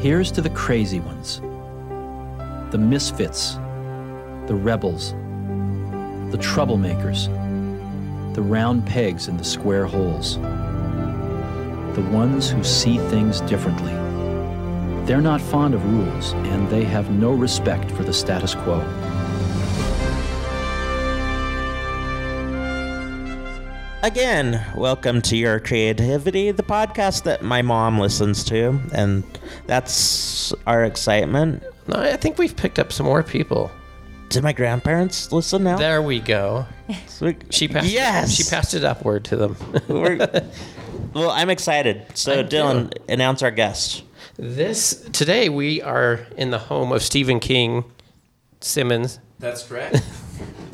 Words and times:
Here's 0.00 0.32
to 0.32 0.40
the 0.40 0.48
crazy 0.48 0.98
ones, 0.98 1.42
the 2.72 2.78
misfits, 2.78 3.56
the 4.46 4.54
rebels, 4.54 5.12
the 6.30 6.38
troublemakers, 6.38 7.26
the 8.34 8.40
round 8.40 8.86
pegs 8.86 9.28
in 9.28 9.36
the 9.36 9.44
square 9.44 9.84
holes, 9.84 10.36
the 10.36 12.08
ones 12.10 12.48
who 12.48 12.64
see 12.64 12.96
things 13.10 13.42
differently. 13.42 13.92
They're 15.04 15.20
not 15.20 15.38
fond 15.38 15.74
of 15.74 15.84
rules, 15.84 16.32
and 16.32 16.66
they 16.70 16.84
have 16.84 17.10
no 17.10 17.32
respect 17.32 17.90
for 17.90 18.02
the 18.02 18.14
status 18.14 18.54
quo. 18.54 18.80
Again, 24.02 24.64
welcome 24.74 25.20
to 25.22 25.36
Your 25.36 25.60
Creativity, 25.60 26.50
the 26.52 26.62
podcast 26.62 27.24
that 27.24 27.42
my 27.42 27.60
mom 27.60 27.98
listens 27.98 28.42
to, 28.44 28.80
and 28.94 29.22
that's 29.66 30.54
our 30.66 30.84
excitement. 30.84 31.62
No, 31.86 31.96
I 31.96 32.16
think 32.16 32.38
we've 32.38 32.56
picked 32.56 32.78
up 32.78 32.92
some 32.92 33.04
more 33.04 33.22
people. 33.22 33.70
Did 34.30 34.42
my 34.42 34.54
grandparents 34.54 35.32
listen 35.32 35.64
now? 35.64 35.76
There 35.76 36.00
we 36.02 36.20
go. 36.20 36.66
She 37.50 37.68
passed. 37.68 37.88
Yes. 37.88 38.32
She 38.32 38.44
passed 38.48 38.72
it 38.72 38.82
upward 38.84 39.24
to 39.26 39.36
them. 39.36 39.56
Well, 41.12 41.30
I'm 41.30 41.50
excited. 41.50 42.06
So, 42.14 42.38
I 42.38 42.42
do. 42.42 42.56
Dylan, 42.56 42.96
announce 43.08 43.42
our 43.42 43.50
guest. 43.50 44.04
this 44.36 44.94
today 45.12 45.48
we 45.48 45.82
are 45.82 46.20
in 46.36 46.50
the 46.50 46.58
home 46.58 46.92
of 46.92 47.02
Stephen 47.02 47.40
King 47.40 47.84
Simmons. 48.60 49.18
That's 49.40 49.66
correct. 49.66 50.00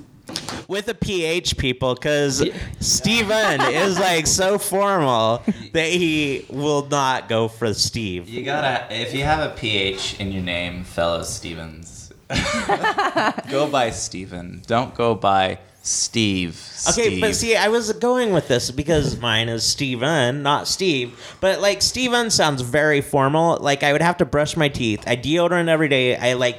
With 0.69 0.89
a 0.89 0.95
PH, 0.95 1.57
people, 1.59 1.95
because 1.95 2.45
Steven 2.80 3.61
is 3.61 3.98
like 3.98 4.27
so 4.27 4.59
formal 4.59 5.43
that 5.73 5.89
he 5.89 6.45
will 6.51 6.87
not 6.87 7.29
go 7.29 7.46
for 7.46 7.73
Steve. 7.73 8.29
you 8.29 8.43
gotta, 8.45 8.87
if 8.93 9.15
you 9.15 9.23
have 9.23 9.49
a 9.49 9.54
PH 9.54 10.19
in 10.19 10.32
your 10.32 10.43
name, 10.43 10.82
fellow 10.82 11.23
Stevens, 11.23 12.13
go 13.49 13.69
by 13.71 13.91
Steven. 13.91 14.63
Don't 14.66 14.95
go 14.97 15.15
by 15.15 15.59
Steve. 15.82 16.60
Okay, 16.88 17.21
but 17.21 17.37
see, 17.37 17.54
I 17.54 17.69
was 17.69 17.93
going 17.93 18.32
with 18.32 18.49
this 18.49 18.73
because 18.73 19.21
mine 19.21 19.49
is 19.49 19.63
Steven, 19.63 20.43
not 20.43 20.66
Steve. 20.66 21.16
But 21.41 21.60
like 21.60 21.80
Steven 21.80 22.30
sounds 22.30 22.63
very 22.63 23.01
formal. 23.01 23.59
Like 23.60 23.85
I 23.85 23.93
would 23.93 24.02
have 24.02 24.16
to 24.16 24.24
brush 24.24 24.57
my 24.57 24.69
teeth. 24.69 25.04
I 25.07 25.16
deodorant 25.16 25.69
every 25.69 25.88
day. 25.88 26.16
I 26.16 26.32
like 26.32 26.59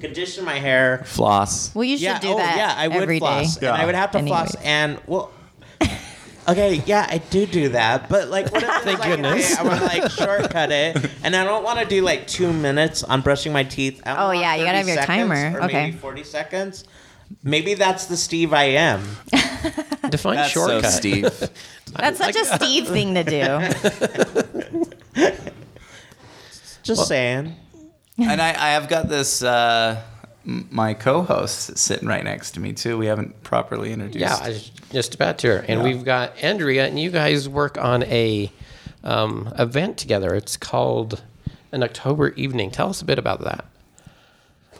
condition 0.00 0.44
my 0.44 0.58
hair. 0.58 1.02
floss. 1.06 1.74
Well, 1.74 1.84
you 1.84 1.96
should 1.96 2.04
yeah, 2.04 2.18
do 2.20 2.32
oh 2.32 2.36
that 2.38 2.56
yeah, 2.56 2.74
I 2.76 2.88
would 2.88 3.02
every 3.02 3.16
day. 3.16 3.20
floss, 3.20 3.56
and 3.58 3.68
I 3.68 3.84
would 3.86 3.94
have 3.94 4.10
to 4.12 4.22
floss. 4.22 4.54
And 4.56 4.98
well, 5.06 5.30
okay, 6.48 6.82
yeah, 6.86 7.06
I 7.08 7.18
do 7.18 7.46
do 7.46 7.68
that. 7.70 8.08
But 8.08 8.28
like, 8.28 8.50
what 8.52 8.62
if 8.62 8.68
Thank 8.82 8.98
like, 8.98 9.08
goodness. 9.08 9.52
okay, 9.52 9.60
I 9.60 9.66
want 9.66 9.80
to 9.80 9.86
like 9.86 10.10
shortcut 10.10 10.72
it, 10.72 10.96
and 11.22 11.36
I 11.36 11.44
don't 11.44 11.62
want 11.62 11.78
to 11.80 11.84
do 11.84 12.02
like 12.02 12.26
two 12.26 12.52
minutes 12.52 13.02
on 13.04 13.20
brushing 13.20 13.52
my 13.52 13.62
teeth. 13.64 14.02
I 14.06 14.26
Oh, 14.26 14.30
yeah, 14.32 14.54
you 14.56 14.64
gotta 14.64 14.78
have 14.78 14.88
your 14.88 14.96
timer. 15.04 15.58
Or 15.58 15.64
Okay. 15.64 15.84
maybe 15.86 15.96
forty 15.96 16.24
seconds. 16.24 16.84
Maybe 17.44 17.74
that's 17.74 18.06
the 18.06 18.16
Steve 18.16 18.52
I 18.52 18.64
am. 18.64 19.04
Define 20.10 20.34
That's 20.34 20.50
shortcut. 20.50 20.84
so 20.86 20.90
Steve. 20.90 21.24
That's 21.94 22.18
such 22.18 22.34
a 22.34 22.44
Steve 22.44 22.88
thing 22.88 23.14
to 23.14 23.22
do. 23.22 23.60
Just 26.82 27.06
saying. 27.06 27.54
And 28.20 28.40
I, 28.40 28.48
I 28.50 28.70
have 28.72 28.88
got 28.88 29.08
this. 29.08 29.42
Uh, 29.42 30.02
my 30.44 30.94
co-host 30.94 31.76
sitting 31.76 32.08
right 32.08 32.24
next 32.24 32.52
to 32.52 32.60
me 32.60 32.72
too. 32.72 32.96
We 32.96 33.06
haven't 33.06 33.42
properly 33.42 33.92
introduced. 33.92 34.18
Yeah, 34.20 34.38
I 34.40 34.48
was 34.48 34.70
just 34.90 35.14
about 35.14 35.38
to. 35.38 35.58
And 35.70 35.80
Yeah. 35.80 35.84
we've 35.84 36.04
got 36.04 36.32
Andrea, 36.42 36.86
and 36.86 36.98
you 36.98 37.10
guys 37.10 37.48
work 37.48 37.76
on 37.78 38.02
a 38.04 38.50
um, 39.04 39.52
event 39.58 39.98
together. 39.98 40.34
It's 40.34 40.56
called 40.56 41.22
an 41.72 41.82
October 41.82 42.30
evening. 42.30 42.70
Tell 42.70 42.88
us 42.88 43.02
a 43.02 43.04
bit 43.04 43.18
about 43.18 43.42
that. 43.44 43.66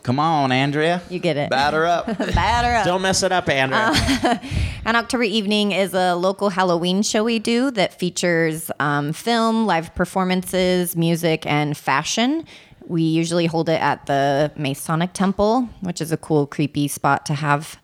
Come 0.03 0.19
on, 0.19 0.51
Andrea. 0.51 1.03
You 1.11 1.19
get 1.19 1.37
it. 1.37 1.51
Batter 1.51 1.85
up. 1.85 2.07
Batter 2.19 2.75
up. 2.75 2.87
Don't 2.87 3.03
mess 3.03 3.23
it 3.23 3.33
up, 3.33 3.49
Andrea. 3.51 4.41
An 4.87 4.97
October 4.97 5.25
Evening 5.25 5.73
is 5.73 5.93
a 5.93 6.15
local 6.15 6.49
Halloween 6.49 7.03
show 7.03 7.23
we 7.23 7.39
do 7.39 7.71
that 7.73 7.93
features 7.93 8.71
um, 8.81 9.13
film, 9.13 9.67
live 9.67 9.95
performances, 9.95 10.97
music, 10.97 11.45
and 11.45 11.77
fashion. 11.77 12.47
We 12.91 13.03
usually 13.03 13.47
hold 13.47 13.69
it 13.69 13.81
at 13.81 14.07
the 14.07 14.51
Masonic 14.57 15.13
Temple, 15.13 15.69
which 15.81 16.01
is 16.01 16.11
a 16.11 16.17
cool, 16.17 16.45
creepy 16.47 16.89
spot 16.89 17.25
to 17.27 17.35
have 17.35 17.79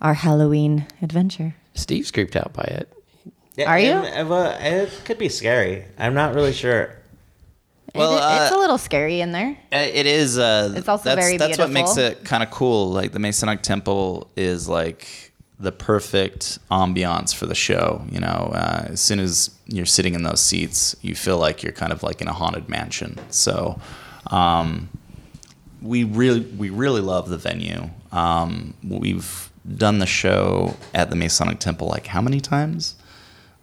our 0.00 0.14
Halloween 0.14 0.86
adventure. 1.02 1.56
Steve's 1.74 2.12
creeped 2.12 2.36
out 2.36 2.52
by 2.52 2.62
it. 2.62 2.92
Yeah, 3.56 3.68
Are 3.68 3.78
you? 3.78 3.90
and, 3.90 4.26
uh, 4.28 4.30
well, 4.30 4.56
it 4.60 4.92
could 5.04 5.18
be 5.18 5.28
scary. 5.28 5.84
I'm 5.98 6.14
not 6.14 6.34
really 6.36 6.52
sure. 6.52 6.94
Well, 7.94 8.12
It- 8.12 8.42
it's 8.44 8.52
uh, 8.52 8.56
a 8.56 8.60
little 8.60 8.78
scary 8.78 9.20
in 9.20 9.32
there. 9.32 9.56
Uh, 9.72 9.78
It 9.78 10.06
is. 10.06 10.38
Uh, 10.38 10.74
It's 10.76 10.88
also 10.88 11.04
that's, 11.10 11.20
very 11.26 11.38
That's 11.38 11.58
what 11.58 11.70
makes 11.70 11.96
it 11.96 12.24
kind 12.24 12.42
of 12.44 12.50
cool. 12.52 12.90
Like 12.92 13.10
the 13.12 13.18
Masonic 13.18 13.62
Temple 13.62 14.30
is 14.36 14.68
like 14.68 15.32
the 15.58 15.72
perfect 15.72 16.58
ambiance 16.70 17.34
for 17.34 17.46
the 17.46 17.54
show. 17.56 18.04
You 18.12 18.20
know, 18.20 18.52
uh, 18.54 18.84
as 18.90 19.00
soon 19.00 19.18
as 19.18 19.50
you're 19.66 19.86
sitting 19.86 20.14
in 20.14 20.22
those 20.22 20.40
seats, 20.40 20.94
you 21.02 21.16
feel 21.16 21.38
like 21.38 21.64
you're 21.64 21.72
kind 21.72 21.92
of 21.92 22.04
like 22.04 22.20
in 22.20 22.28
a 22.28 22.32
haunted 22.32 22.68
mansion. 22.68 23.18
So, 23.30 23.80
um, 24.30 24.88
we 25.82 26.04
really, 26.04 26.40
we 26.40 26.70
really 26.70 27.00
love 27.00 27.28
the 27.28 27.38
venue. 27.38 27.90
Um, 28.12 28.74
we've 28.82 29.50
done 29.76 29.98
the 29.98 30.06
show 30.06 30.76
at 30.94 31.10
the 31.10 31.16
Masonic 31.16 31.58
Temple 31.58 31.88
like 31.88 32.06
how 32.06 32.20
many 32.20 32.40
times? 32.40 32.96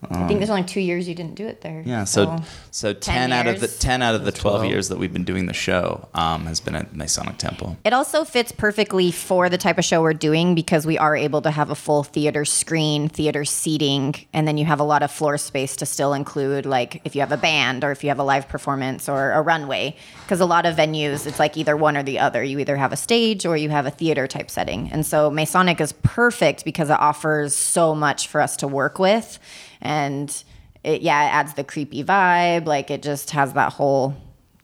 I 0.09 0.27
think 0.27 0.39
there's 0.39 0.49
only 0.49 0.63
two 0.63 0.81
years 0.81 1.07
you 1.07 1.15
didn't 1.15 1.35
do 1.35 1.47
it 1.47 1.61
there. 1.61 1.83
Yeah, 1.85 2.03
so 2.03 2.41
so, 2.71 2.93
10, 2.93 3.31
out 3.31 3.47
of 3.47 3.59
the 3.59 3.67
10 3.67 4.01
out 4.01 4.15
of 4.15 4.25
the 4.25 4.31
12, 4.31 4.61
12. 4.61 4.71
years 4.71 4.89
that 4.89 4.97
we've 4.97 5.13
been 5.13 5.23
doing 5.23 5.45
the 5.45 5.53
show 5.53 6.07
um, 6.13 6.45
has 6.45 6.59
been 6.59 6.75
at 6.75 6.95
Masonic 6.95 7.37
Temple. 7.37 7.77
It 7.83 7.93
also 7.93 8.23
fits 8.23 8.51
perfectly 8.51 9.11
for 9.11 9.49
the 9.49 9.57
type 9.57 9.77
of 9.77 9.85
show 9.85 10.01
we're 10.01 10.13
doing 10.13 10.55
because 10.55 10.85
we 10.85 10.97
are 10.97 11.15
able 11.15 11.41
to 11.41 11.51
have 11.51 11.69
a 11.69 11.75
full 11.75 12.03
theater 12.03 12.45
screen, 12.45 13.09
theater 13.09 13.45
seating, 13.45 14.15
and 14.33 14.47
then 14.47 14.57
you 14.57 14.65
have 14.65 14.79
a 14.79 14.83
lot 14.83 15.03
of 15.03 15.11
floor 15.11 15.37
space 15.37 15.75
to 15.77 15.85
still 15.85 16.13
include, 16.13 16.65
like, 16.65 17.01
if 17.05 17.15
you 17.15 17.21
have 17.21 17.31
a 17.31 17.37
band 17.37 17.83
or 17.83 17.91
if 17.91 18.03
you 18.03 18.09
have 18.09 18.19
a 18.19 18.23
live 18.23 18.47
performance 18.47 19.07
or 19.07 19.31
a 19.31 19.41
runway. 19.41 19.95
Because 20.23 20.39
a 20.39 20.45
lot 20.45 20.65
of 20.65 20.75
venues, 20.75 21.27
it's 21.27 21.39
like 21.39 21.57
either 21.57 21.77
one 21.77 21.97
or 21.97 22.03
the 22.03 22.19
other. 22.19 22.43
You 22.43 22.59
either 22.59 22.75
have 22.75 22.91
a 22.91 22.97
stage 22.97 23.45
or 23.45 23.55
you 23.57 23.69
have 23.69 23.85
a 23.85 23.91
theater 23.91 24.27
type 24.27 24.49
setting. 24.49 24.91
And 24.91 25.05
so 25.05 25.29
Masonic 25.29 25.79
is 25.79 25.93
perfect 26.01 26.65
because 26.65 26.89
it 26.89 26.99
offers 26.99 27.55
so 27.55 27.93
much 27.93 28.27
for 28.27 28.41
us 28.41 28.57
to 28.57 28.67
work 28.67 28.99
with. 28.99 29.39
And 29.83 30.43
it, 30.83 31.01
yeah, 31.03 31.27
it 31.27 31.31
adds 31.31 31.53
the 31.53 31.63
creepy 31.63 32.03
vibe. 32.03 32.65
Like, 32.65 32.89
it 32.89 33.03
just 33.03 33.29
has 33.31 33.53
that 33.53 33.73
whole 33.73 34.15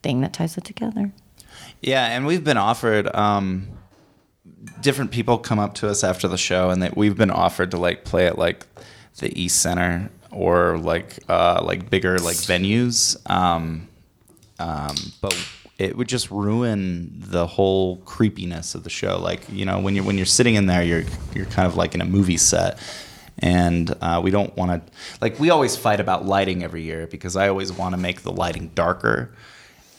thing 0.01 0.21
that 0.21 0.33
ties 0.33 0.57
it 0.57 0.63
together. 0.63 1.11
Yeah, 1.81 2.07
and 2.07 2.25
we've 2.25 2.43
been 2.43 2.57
offered. 2.57 3.13
Um, 3.15 3.67
different 4.81 5.11
people 5.11 5.37
come 5.37 5.59
up 5.59 5.75
to 5.75 5.89
us 5.89 6.03
after 6.03 6.27
the 6.27 6.37
show, 6.37 6.69
and 6.69 6.89
we've 6.95 7.15
been 7.15 7.31
offered 7.31 7.71
to 7.71 7.77
like 7.77 8.03
play 8.03 8.27
at 8.27 8.37
like 8.37 8.65
the 9.17 9.39
East 9.39 9.61
Center 9.61 10.09
or 10.31 10.77
like 10.77 11.19
uh, 11.29 11.61
like 11.63 11.89
bigger 11.89 12.17
like 12.19 12.37
venues. 12.37 13.17
Um, 13.29 13.87
um, 14.59 14.95
but 15.21 15.35
it 15.77 15.95
would 15.95 16.09
just 16.09 16.29
ruin 16.29 17.09
the 17.13 17.47
whole 17.47 17.97
creepiness 17.97 18.75
of 18.75 18.83
the 18.83 18.89
show. 18.89 19.17
Like 19.17 19.41
you 19.49 19.65
know, 19.65 19.79
when 19.79 19.95
you're 19.95 20.03
when 20.03 20.17
you're 20.17 20.25
sitting 20.25 20.55
in 20.55 20.65
there, 20.65 20.83
you're 20.83 21.03
you're 21.33 21.45
kind 21.45 21.67
of 21.67 21.75
like 21.75 21.95
in 21.95 22.01
a 22.01 22.05
movie 22.05 22.37
set. 22.37 22.79
And 23.41 23.93
uh, 24.01 24.19
we 24.23 24.31
don't 24.31 24.55
want 24.57 24.85
to, 24.85 24.91
like, 25.21 25.39
we 25.39 25.49
always 25.49 25.75
fight 25.77 25.99
about 25.99 26.25
lighting 26.25 26.63
every 26.63 26.83
year 26.83 27.07
because 27.07 27.35
I 27.35 27.47
always 27.47 27.71
want 27.71 27.93
to 27.93 27.97
make 27.97 28.21
the 28.23 28.31
lighting 28.31 28.71
darker, 28.75 29.31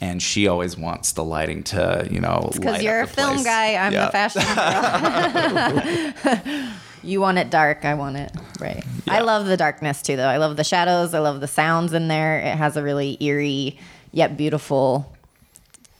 and 0.01 0.23
she 0.23 0.47
always 0.47 0.77
wants 0.77 1.12
the 1.12 1.25
lighting 1.25 1.62
to, 1.65 2.06
you 2.11 2.21
know, 2.21 2.51
Because 2.53 2.83
you're 2.83 3.01
a 3.01 3.05
up 3.05 3.09
the 3.11 3.15
film 3.15 3.34
place. 3.37 3.45
guy, 3.45 3.75
I'm 3.77 3.93
Yeah. 3.93 4.06
the 4.06 4.12
fashion 4.12 4.43
girl. 6.55 6.69
you 7.03 7.21
want 7.21 7.39
it 7.39 7.51
dark, 7.51 7.84
I 7.84 7.95
want 7.95 8.17
it 8.17 8.31
right. 8.61 8.84
I 9.09 9.21
love 9.21 9.47
the 9.47 9.57
darkness 9.57 10.03
too, 10.03 10.17
though. 10.17 10.28
I 10.28 10.37
love 10.37 10.57
the 10.57 10.65
shadows. 10.65 11.15
I 11.15 11.19
love 11.21 11.41
the 11.41 11.48
sounds 11.48 11.93
in 11.95 12.09
there. 12.09 12.41
It 12.41 12.57
has 12.57 12.77
a 12.77 12.83
really 12.83 13.16
eerie 13.21 13.78
yet 14.13 14.36
beautiful 14.36 15.10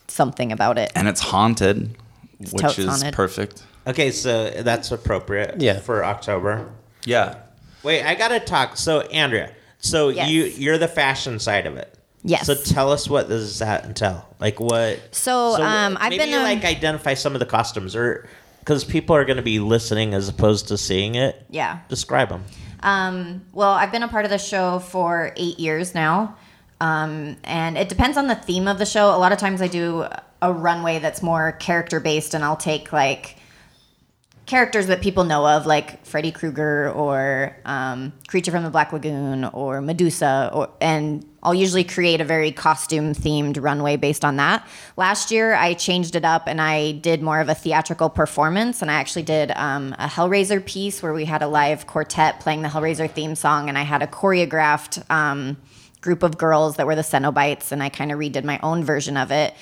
something 0.07 0.51
about 0.51 0.77
it. 0.77 0.91
and 0.95 1.07
it's 1.07 1.21
haunted, 1.21 1.95
which 2.51 2.77
is 2.77 2.85
haunted. 2.87 3.13
perfect. 3.13 3.63
Okay, 3.87 4.11
so 4.11 4.51
that's 4.61 4.91
appropriate. 4.91 5.59
Yeah. 5.59 5.79
For 5.79 6.05
October. 6.05 6.69
Yeah. 7.05 7.35
Wait, 7.83 8.03
I 8.03 8.15
gotta 8.15 8.39
talk. 8.39 8.77
So 8.77 9.01
Andrea, 9.01 9.51
so 9.79 10.09
Yes. 10.09 10.29
you 10.29 10.43
you're 10.45 10.77
the 10.77 10.87
fashion 10.87 11.39
side 11.39 11.65
of 11.65 11.77
it. 11.77 11.97
Yes. 12.23 12.45
So 12.45 12.53
tell 12.55 12.91
us 12.91 13.09
what 13.09 13.27
does 13.29 13.59
that 13.59 13.85
entail? 13.85 14.27
Like 14.39 14.59
what? 14.59 14.99
So, 15.11 15.55
um, 15.61 15.97
I've 15.99 16.11
maybe 16.11 16.25
been, 16.25 16.33
um, 16.35 16.43
like 16.43 16.63
identify 16.63 17.15
some 17.15 17.33
of 17.33 17.39
the 17.39 17.47
costumes, 17.47 17.95
or 17.95 18.27
because 18.59 18.83
people 18.83 19.15
are 19.15 19.25
going 19.25 19.37
to 19.37 19.43
be 19.43 19.59
listening 19.59 20.13
as 20.13 20.29
opposed 20.29 20.67
to 20.67 20.77
seeing 20.77 21.15
it. 21.15 21.43
Yeah. 21.49 21.79
Describe 21.89 22.29
them. 22.29 22.43
Um, 22.83 23.41
well, 23.53 23.71
I've 23.71 23.91
been 23.91 24.03
a 24.03 24.07
part 24.07 24.25
of 24.25 24.31
the 24.31 24.37
show 24.37 24.77
for 24.79 25.33
eight 25.35 25.59
years 25.59 25.95
now. 25.95 26.35
Um, 26.79 27.37
and 27.43 27.77
it 27.77 27.89
depends 27.89 28.17
on 28.17 28.27
the 28.27 28.35
theme 28.35 28.67
of 28.67 28.77
the 28.79 28.85
show. 28.85 29.15
A 29.15 29.17
lot 29.17 29.31
of 29.31 29.37
times 29.39 29.61
I 29.61 29.67
do 29.67 30.05
a 30.43 30.51
runway 30.53 30.99
that's 30.99 31.21
more 31.23 31.53
character 31.53 31.99
based, 31.99 32.33
and 32.35 32.43
I'll 32.43 32.55
take 32.57 32.91
like 32.93 33.37
characters 34.45 34.87
that 34.87 35.01
people 35.01 35.23
know 35.23 35.47
of, 35.47 35.65
like 35.65 36.05
Freddy 36.05 36.31
Krueger 36.31 36.91
or 36.91 37.55
um, 37.63 38.11
Creature 38.27 38.51
from 38.51 38.63
the 38.63 38.69
Black 38.69 38.91
Lagoon 38.91 39.45
or 39.45 39.81
Medusa, 39.81 40.49
or, 40.53 40.69
and 40.81 41.25
I'll 41.43 41.53
usually 41.53 41.83
create 41.83 42.21
a 42.21 42.25
very 42.25 42.51
costume 42.51 43.13
themed 43.13 43.61
runway 43.61 43.95
based 43.95 44.25
on 44.25 44.35
that. 44.37 44.67
Last 44.97 45.31
year, 45.31 45.53
I 45.53 45.73
changed 45.73 46.15
it 46.15 46.25
up 46.25 46.47
and 46.47 46.59
I 46.59 46.93
did 46.93 47.21
more 47.21 47.39
of 47.39 47.49
a 47.49 47.55
theatrical 47.55 48.09
performance, 48.09 48.81
and 48.81 48.91
I 48.91 48.95
actually 48.95 49.23
did 49.23 49.51
um, 49.51 49.95
a 49.97 50.07
Hellraiser 50.07 50.65
piece 50.65 51.01
where 51.01 51.13
we 51.13 51.25
had 51.25 51.41
a 51.41 51.47
live 51.47 51.87
quartet 51.87 52.39
playing 52.39 52.61
the 52.61 52.69
Hellraiser 52.69 53.09
theme 53.09 53.35
song, 53.35 53.69
and 53.69 53.77
I 53.77 53.83
had 53.83 54.01
a 54.01 54.07
choreographed. 54.07 55.09
Um, 55.09 55.57
group 56.01 56.23
of 56.23 56.35
girls 56.35 56.77
that 56.77 56.87
were 56.87 56.95
the 56.95 57.03
Cenobites, 57.03 57.71
and 57.71 57.81
I 57.81 57.89
kind 57.89 58.11
of 58.11 58.17
redid 58.17 58.43
my 58.43 58.59
own 58.63 58.83
version 58.83 59.17
of 59.17 59.31
it. 59.31 59.53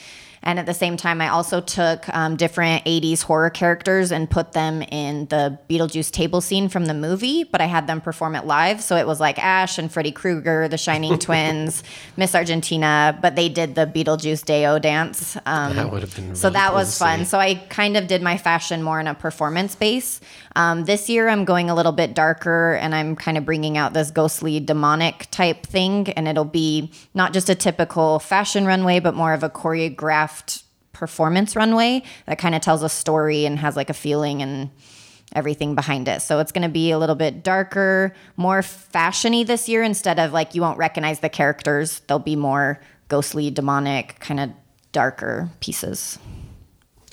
And 0.44 0.60
at 0.60 0.66
the 0.66 0.74
same 0.74 0.98
time, 0.98 1.22
I 1.22 1.30
also 1.30 1.62
took 1.62 2.08
um, 2.10 2.36
different 2.36 2.86
80s 2.86 3.24
horror 3.24 3.50
characters 3.50 4.12
and 4.12 4.30
put 4.30 4.54
them 4.54 4.82
in 4.82 5.26
the 5.28 5.60
Beetlejuice 5.70 6.12
table 6.12 6.42
scene 6.42 6.70
from 6.70 6.86
the 6.86 6.94
movie, 6.94 7.44
but 7.44 7.62
I 7.62 7.66
had 7.66 7.88
them 7.88 8.02
perform 8.02 8.36
it 8.36 8.46
live. 8.46 8.82
So 8.82 8.96
it 8.96 9.06
was 9.06 9.20
like 9.20 9.38
Ash 9.38 9.78
and 9.78 9.92
Freddy 9.92 10.12
Krueger, 10.12 10.68
the 10.68 10.78
Shining 10.78 11.20
Twins, 11.20 11.84
Miss 12.16 12.34
Argentina, 12.36 13.18
but 13.22 13.36
they 13.36 13.50
did 13.50 13.76
the 13.76 13.86
Beetlejuice 13.86 14.46
Day-O 14.46 14.80
dance. 14.80 15.36
Um, 15.46 15.76
That 15.76 15.92
would 15.92 16.02
have 16.02 16.16
been 16.16 16.36
so 16.36 16.50
that 16.50 16.70
cool 16.70 16.78
was 16.78 16.98
fun. 16.98 17.26
So 17.26 17.38
I 17.40 17.56
kind 17.56 17.98
of 17.98 18.08
did 18.08 18.22
my 18.22 18.38
fashion 18.38 18.82
more 18.82 19.00
in 19.00 19.08
a 19.08 19.14
performance 19.14 19.76
base. 19.76 20.22
Um, 20.56 20.86
this 20.86 21.10
year, 21.10 21.28
I'm 21.30 21.46
going 21.46 21.70
a 21.70 21.76
little 21.76 21.92
bit 21.92 22.14
darker 22.14 22.74
and 22.74 22.96
I'm 22.96 23.16
kind 23.16 23.38
of 23.38 23.46
bringing 23.46 23.78
out 23.78 23.94
this 23.94 24.12
ghostly 24.12 24.60
demonic 24.60 25.28
type 25.32 25.66
thing. 25.66 26.10
And 26.10 26.28
it'll 26.28 26.46
be 26.46 26.92
not 27.14 27.34
just 27.34 27.50
a 27.50 27.56
typical 27.56 28.20
fashion 28.20 28.66
runway, 28.66 29.00
but 29.00 29.14
more 29.16 29.34
of 29.34 29.44
a 29.44 29.50
choreographed 29.50 30.29
performance 30.94 31.56
runway 31.56 32.04
that 32.26 32.38
kind 32.38 32.56
of 32.56 32.62
tells 32.62 32.84
a 32.84 32.90
story 32.90 33.46
and 33.46 33.60
has 33.60 33.76
like 33.76 33.90
a 33.90 33.94
feeling 33.94 34.42
and 34.42 34.70
everything 35.34 35.76
behind 35.76 36.08
it. 36.08 36.22
So 36.22 36.40
it's 36.40 36.52
going 36.52 36.64
to 36.64 36.70
be 36.74 36.92
a 36.92 36.98
little 36.98 37.16
bit 37.16 37.44
darker, 37.44 38.14
more 38.36 38.62
fashiony 38.62 39.46
this 39.46 39.70
year 39.70 39.84
instead 39.84 40.20
of 40.20 40.34
like 40.34 40.56
you 40.56 40.62
won't 40.62 40.78
recognize 40.78 41.20
the 41.20 41.30
characters. 41.30 42.02
They'll 42.08 42.20
be 42.20 42.36
more 42.36 42.82
ghostly, 43.10 43.50
demonic, 43.52 44.20
kind 44.20 44.40
of 44.40 44.50
darker 44.92 45.50
pieces. 45.60 46.18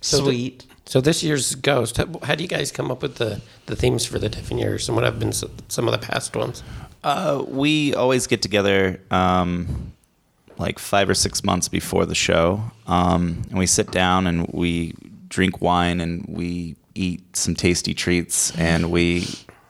So 0.01 0.19
the- 0.19 0.23
Sweet. 0.25 0.67
So 0.89 1.01
this 1.01 1.23
year's 1.25 1.57
Ghost, 1.57 1.97
how, 1.97 2.07
how 2.23 2.37
do 2.37 2.45
you 2.45 2.49
guys 2.49 2.71
come 2.71 2.93
up 2.93 3.03
with 3.03 3.17
the, 3.17 3.41
the 3.67 3.75
themes 3.75 4.07
for 4.07 4.21
the 4.21 4.29
different 4.29 4.61
years 4.61 4.89
and 4.89 4.95
what 4.95 5.05
have 5.05 5.19
been 5.19 5.31
s- 5.31 5.43
some 5.69 5.89
of 5.89 5.93
the 5.93 5.99
past 6.07 6.37
ones? 6.37 6.63
Uh, 7.03 7.45
we 7.47 7.93
always 7.95 8.29
get 8.29 8.41
together 8.41 9.01
um, 9.11 9.93
like 10.59 10.79
five 10.79 11.09
or 11.09 11.15
six 11.15 11.45
months 11.45 11.69
before 11.69 12.07
the 12.07 12.15
show, 12.15 12.63
um, 12.87 13.43
and 13.51 13.59
we 13.59 13.67
sit 13.67 13.91
down 13.91 14.27
and 14.27 14.47
we 14.49 14.95
drink 15.29 15.61
wine 15.61 16.01
and 16.01 16.25
we 16.29 16.77
eat 16.95 17.37
some 17.37 17.55
tasty 17.55 17.95
treats, 17.95 18.57
and 18.57 18.91
we 18.91 19.27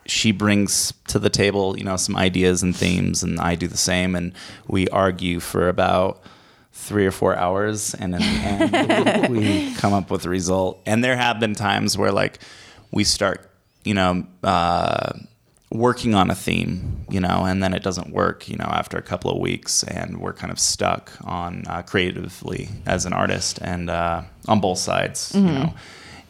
she 0.06 0.30
brings 0.30 0.92
to 1.08 1.18
the 1.18 1.30
table 1.30 1.76
you 1.76 1.84
know 1.84 1.96
some 1.96 2.16
ideas 2.16 2.62
and 2.62 2.76
themes, 2.76 3.22
and 3.22 3.40
I 3.40 3.54
do 3.54 3.68
the 3.68 3.76
same, 3.76 4.14
and 4.14 4.32
we 4.68 4.88
argue 4.88 5.40
for 5.40 5.68
about 5.68 6.22
three 6.76 7.06
or 7.06 7.10
four 7.10 7.34
hours. 7.34 7.94
And 7.94 8.14
in 8.14 8.20
the 8.20 8.26
end 8.26 9.28
we 9.30 9.74
come 9.74 9.92
up 9.92 10.10
with 10.10 10.24
a 10.26 10.28
result. 10.28 10.80
And 10.86 11.02
there 11.02 11.16
have 11.16 11.40
been 11.40 11.54
times 11.54 11.96
where 11.96 12.12
like 12.12 12.38
we 12.92 13.02
start 13.02 13.50
you 13.84 13.94
know 13.94 14.26
uh, 14.42 15.12
working 15.70 16.14
on 16.14 16.30
a 16.30 16.34
theme 16.34 17.04
you 17.10 17.18
know 17.20 17.44
and 17.44 17.60
then 17.62 17.74
it 17.74 17.82
doesn't 17.82 18.10
work 18.10 18.48
you 18.48 18.56
know 18.56 18.64
after 18.66 18.96
a 18.96 19.02
couple 19.02 19.30
of 19.30 19.38
weeks 19.38 19.82
and 19.82 20.18
we're 20.20 20.32
kind 20.32 20.52
of 20.52 20.58
stuck 20.60 21.10
on 21.24 21.64
uh, 21.66 21.82
creatively 21.82 22.68
as 22.86 23.04
an 23.04 23.12
artist 23.12 23.58
and 23.62 23.90
uh, 23.90 24.22
on 24.46 24.60
both 24.60 24.78
sides 24.78 25.32
you 25.34 25.40
know 25.42 25.74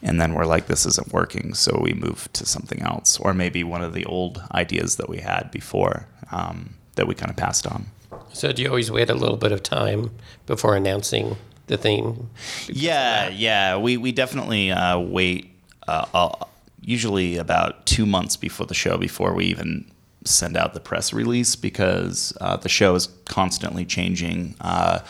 and 0.02 0.20
then 0.20 0.32
we're 0.34 0.46
like 0.46 0.66
this 0.68 0.86
isn't 0.86 1.12
working 1.12 1.52
so 1.52 1.78
we 1.82 1.92
move 1.92 2.28
to 2.32 2.46
something 2.46 2.80
else 2.80 3.18
or 3.20 3.34
maybe 3.34 3.62
one 3.62 3.82
of 3.82 3.92
the 3.92 4.04
old 4.06 4.42
ideas 4.52 4.96
that 4.96 5.08
we 5.08 5.18
had 5.18 5.50
before 5.50 6.06
um, 6.32 6.70
that 6.94 7.06
we 7.06 7.14
kind 7.14 7.30
of 7.30 7.36
passed 7.36 7.66
on 7.66 7.86
So 8.32 8.52
do 8.52 8.62
you 8.62 8.68
always 8.68 8.90
wait 8.90 9.10
a 9.10 9.14
little 9.14 9.36
bit 9.36 9.52
of 9.52 9.62
time 9.62 10.10
before 10.46 10.76
announcing 10.76 11.36
the 11.66 11.76
theme? 11.76 12.28
Yeah, 12.68 13.28
yeah. 13.30 13.76
We 13.78 13.96
we 13.96 14.12
definitely 14.12 14.70
uh, 14.70 14.98
wait 14.98 15.50
uh, 15.88 16.04
uh, 16.14 16.44
usually 16.86 17.36
about 17.36 17.84
two 17.84 18.06
months 18.06 18.36
before 18.36 18.64
the 18.64 18.74
show 18.74 18.96
before 18.96 19.34
we 19.34 19.44
even 19.46 19.84
send 20.24 20.56
out 20.56 20.72
the 20.72 20.80
press 20.80 21.12
release 21.12 21.56
because 21.56 22.32
uh, 22.40 22.56
the 22.56 22.68
show 22.68 22.94
is 22.94 23.08
constantly 23.26 23.84
changing. 23.84 24.54
Uh, 24.60 25.00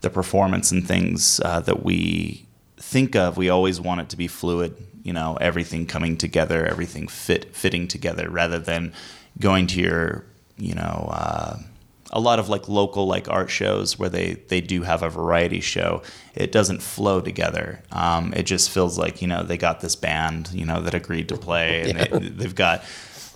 the 0.00 0.10
performance 0.10 0.70
and 0.70 0.86
things 0.86 1.40
uh, 1.44 1.60
that 1.60 1.82
we 1.82 2.46
think 2.76 3.16
of, 3.16 3.36
we 3.36 3.48
always 3.48 3.80
want 3.80 4.00
it 4.00 4.08
to 4.10 4.16
be 4.16 4.28
fluid. 4.28 4.76
You 5.02 5.12
know, 5.12 5.36
everything 5.40 5.86
coming 5.86 6.16
together, 6.16 6.64
everything 6.64 7.08
fit 7.08 7.54
fitting 7.54 7.88
together, 7.88 8.30
rather 8.30 8.58
than 8.58 8.92
going 9.40 9.66
to 9.68 9.80
your, 9.80 10.24
you 10.56 10.74
know. 10.74 11.64
A 12.12 12.20
lot 12.20 12.38
of 12.38 12.48
like 12.48 12.68
local 12.68 13.06
like 13.06 13.28
art 13.28 13.50
shows 13.50 13.98
where 13.98 14.08
they 14.08 14.34
they 14.48 14.60
do 14.60 14.82
have 14.82 15.02
a 15.02 15.08
variety 15.08 15.60
show 15.60 16.02
it 16.34 16.52
doesn't 16.52 16.82
flow 16.82 17.20
together. 17.20 17.82
Um, 17.92 18.32
it 18.34 18.44
just 18.44 18.70
feels 18.70 18.98
like 18.98 19.22
you 19.22 19.28
know 19.28 19.42
they 19.42 19.56
got 19.56 19.80
this 19.80 19.96
band 19.96 20.50
you 20.52 20.64
know 20.64 20.80
that 20.82 20.94
agreed 20.94 21.28
to 21.30 21.36
play 21.36 21.90
and 22.10 22.24
they, 22.24 22.28
they've 22.28 22.54
got 22.54 22.84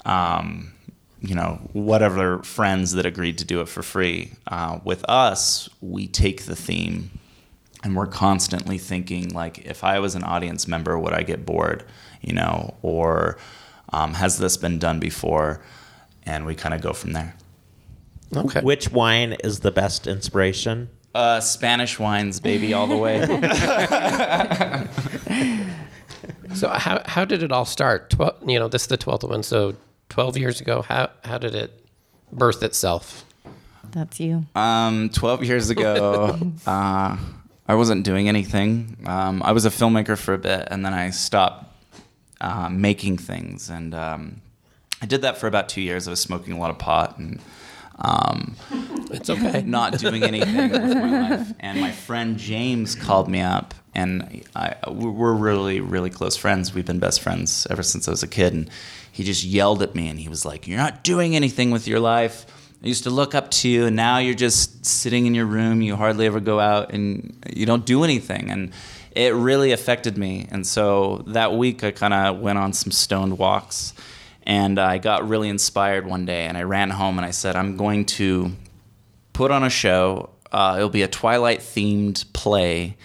um, 0.05 0.73
you 1.21 1.35
know 1.35 1.61
whatever 1.73 2.43
friends 2.43 2.93
that 2.93 3.07
agreed 3.07 3.39
to 3.39 3.45
do 3.45 3.61
it 3.61 3.69
for 3.69 3.83
free. 3.83 4.33
Uh, 4.47 4.79
with 4.85 5.05
us 5.09 5.69
we 5.81 6.07
take 6.07 6.45
the 6.45 6.57
theme 6.57 7.11
and 7.85 7.97
we're 7.97 8.07
constantly 8.07 8.77
thinking 8.77 9.29
like 9.29 9.59
if 9.65 9.85
i 9.85 10.01
was 10.01 10.17
an 10.17 10.25
audience 10.25 10.67
member 10.67 10.99
would 10.99 11.13
i 11.13 11.23
get 11.23 11.47
bored 11.47 11.85
you 12.21 12.33
know 12.33 12.75
or 12.83 13.39
um, 13.93 14.15
has 14.15 14.39
this 14.39 14.57
been 14.57 14.79
done 14.79 14.99
before? 14.99 15.61
And 16.25 16.45
we 16.45 16.55
kind 16.55 16.75
of 16.75 16.83
go 16.83 16.93
from 16.93 17.13
there 17.13 17.35
Okay. 18.37 18.61
Which 18.61 18.91
wine 18.93 19.33
is 19.45 19.61
the 19.61 19.71
best 19.71 20.07
inspiration? 20.07 20.89
Uh, 21.15 21.41
Spanish 21.41 21.99
wines, 21.99 22.39
baby, 22.41 22.75
all 22.75 22.87
the 22.87 22.97
way. 22.97 23.21
So 26.55 26.69
how, 26.71 27.03
how 27.05 27.25
did 27.25 27.43
it 27.43 27.53
all 27.53 27.67
start? 27.67 28.11
Twelve, 28.11 28.37
you 28.47 28.59
know, 28.59 28.69
this 28.69 28.83
is 28.83 28.89
the 28.89 28.99
12th 28.99 29.29
one. 29.29 29.43
So 29.43 29.75
12 30.09 30.39
years 30.39 30.61
ago, 30.61 30.83
how, 30.83 31.11
how 31.23 31.37
did 31.39 31.55
it 31.55 31.87
birth 32.33 32.63
itself? 32.63 33.25
That's 33.91 34.19
you. 34.19 34.47
um, 34.55 35.11
Twelve 35.11 35.45
years 35.45 35.71
ago, 35.71 36.39
uh, 36.67 37.17
I 37.69 37.75
wasn't 37.75 38.05
doing 38.05 38.29
anything. 38.29 38.97
Um, 39.07 39.43
I 39.45 39.53
was 39.53 39.67
a 39.67 39.71
filmmaker 39.71 40.17
for 40.19 40.35
a 40.35 40.39
bit, 40.39 40.69
and 40.71 40.85
then 40.85 40.95
I 40.95 41.11
stopped 41.11 41.67
uh, 42.41 42.69
making 42.71 43.19
things, 43.19 43.71
and 43.71 43.95
um, 43.95 44.41
I 45.03 45.07
did 45.07 45.23
that 45.23 45.39
for 45.39 45.47
about 45.47 45.69
two 45.69 45.81
years. 45.83 46.07
I 46.09 46.11
was 46.11 46.21
smoking 46.21 46.55
a 46.55 46.59
lot 46.59 46.71
of 46.71 46.79
pot 46.79 47.19
and. 47.19 47.41
Um, 47.99 48.57
It's 49.11 49.31
okay. 49.31 49.63
not 49.63 49.99
doing 49.99 50.23
anything 50.23 50.71
with 50.71 50.95
my 50.95 51.31
life. 51.31 51.53
And 51.61 51.81
my 51.81 51.91
friend 51.91 52.39
James 52.39 52.95
called 52.95 53.29
me 53.29 53.41
up, 53.41 53.75
and 53.95 54.45
I, 54.55 54.75
we're 54.89 55.33
really, 55.33 55.81
really 55.81 56.11
close 56.11 56.37
friends. 56.37 56.75
We've 56.75 56.87
been 56.87 56.99
best 56.99 57.21
friends 57.21 57.67
ever 57.71 57.83
since 57.83 58.07
I 58.07 58.11
was 58.11 58.23
a 58.23 58.29
kid. 58.29 58.53
And 58.53 58.71
he 59.11 59.25
just 59.25 59.45
yelled 59.45 59.83
at 59.83 59.95
me, 59.95 60.09
and 60.09 60.21
he 60.21 60.29
was 60.29 60.45
like, 60.45 60.69
"You're 60.69 60.79
not 60.79 61.03
doing 61.03 61.35
anything 61.35 61.71
with 61.71 61.89
your 61.89 62.01
life. 62.01 62.47
I 62.85 62.87
used 62.87 63.03
to 63.05 63.11
look 63.11 63.35
up 63.35 63.51
to 63.51 63.69
you, 63.69 63.87
and 63.87 63.97
now 63.97 64.19
you're 64.19 64.35
just 64.35 64.87
sitting 64.87 65.27
in 65.27 65.35
your 65.35 65.47
room. 65.47 65.83
You 65.83 65.97
hardly 65.97 66.27
ever 66.27 66.39
go 66.39 66.61
out, 66.61 66.93
and 66.93 67.37
you 67.53 67.67
don't 67.67 67.85
do 67.87 68.05
anything." 68.05 68.51
And 68.51 68.73
it 69.13 69.35
really 69.35 69.73
affected 69.73 70.17
me. 70.17 70.47
And 70.51 70.67
so 70.67 71.25
that 71.29 71.55
week, 71.55 71.83
I 71.83 71.91
kind 71.91 72.15
of 72.15 72.39
went 72.39 72.59
on 72.59 72.73
some 72.73 72.93
stoned 72.93 73.39
walks. 73.39 73.95
And 74.49 74.79
I 74.79 74.97
got 74.97 75.29
really 75.29 75.51
inspired 75.51 76.07
one 76.07 76.25
day, 76.25 76.47
and 76.47 76.57
I 76.57 76.63
ran 76.63 76.89
home 76.89 77.19
and 77.19 77.27
I 77.27 77.33
said, 77.33 77.55
I'm 77.55 77.77
going 77.77 78.07
to 78.07 78.53
put 79.35 79.51
on 79.51 79.63
a 79.63 79.69
show. 79.69 80.31
Uh, 80.51 80.77
it'll 80.79 80.89
be 80.89 81.03
a 81.03 81.09
Twilight 81.09 81.61
themed 81.61 82.33
play, 82.33 82.97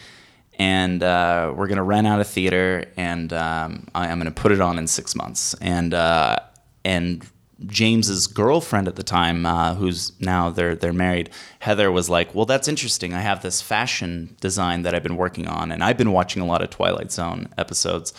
and 0.57 1.03
uh, 1.03 1.53
we're 1.53 1.67
gonna 1.67 1.83
rent 1.83 2.07
out 2.07 2.21
a 2.21 2.23
theater, 2.23 2.85
and 2.95 3.33
um, 3.33 3.88
I, 3.93 4.07
I'm 4.07 4.19
gonna 4.19 4.31
put 4.31 4.53
it 4.53 4.62
on 4.62 4.79
in 4.79 4.88
six 4.88 5.15
months. 5.15 5.53
And 5.55 5.93
uh, 5.93 6.38
and 6.85 7.27
James's 7.65 8.27
girlfriend 8.27 8.88
at 8.88 8.95
the 8.95 9.03
time, 9.03 9.45
uh, 9.45 9.75
who's 9.75 10.17
now 10.21 10.50
they're 10.50 10.75
they're 10.75 10.93
married, 10.93 11.29
Heather 11.59 11.91
was 11.91 12.09
like, 12.09 12.33
"Well, 12.33 12.45
that's 12.45 12.69
interesting. 12.69 13.13
I 13.13 13.19
have 13.19 13.41
this 13.41 13.62
fashion 13.62 14.38
design 14.39 14.83
that 14.83 14.95
I've 14.95 15.03
been 15.03 15.17
working 15.17 15.47
on, 15.50 15.73
and 15.73 15.83
I've 15.83 15.97
been 15.97 16.13
watching 16.13 16.41
a 16.41 16.45
lot 16.45 16.62
of 16.62 16.69
Twilight 16.69 17.12
Zone 17.12 17.50
episodes. 17.57 18.13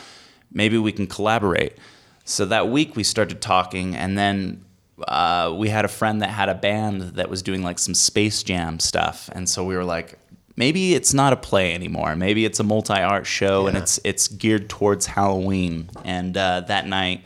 Maybe 0.52 0.76
we 0.76 0.93
can 0.93 1.07
collaborate." 1.07 1.78
So 2.25 2.47
that 2.47 2.69
week 2.69 2.97
we 2.97 3.04
started 3.04 3.40
talking, 3.40 3.95
and 3.95 4.16
then 4.16 4.64
uh, 5.07 5.54
we 5.57 5.69
had 5.69 5.85
a 5.85 5.88
friend 5.88 6.23
that 6.23 6.31
had 6.31 6.49
a 6.49 6.54
band 6.54 7.02
that 7.16 7.28
was 7.28 7.43
doing 7.43 7.62
like 7.62 7.78
some 7.78 7.95
Space 7.95 8.43
Jam 8.43 8.81
stuff, 8.81 9.28
and 9.33 9.49
so 9.49 9.64
we 9.64 9.76
were 9.76 9.85
like, 9.85 10.19
maybe 10.57 10.95
it's 10.95 11.12
not 11.12 11.33
a 11.33 11.37
play 11.37 11.75
anymore. 11.75 12.16
Maybe 12.16 12.45
it's 12.45 12.61
a 12.61 12.64
multi-art 12.64 13.26
show, 13.26 13.66
and 13.66 13.76
it's 13.76 14.00
it's 14.04 14.28
geared 14.28 14.69
towards 14.69 15.07
Halloween. 15.07 15.90
And 16.04 16.37
uh, 16.37 16.61
that 16.61 16.87
night, 16.87 17.25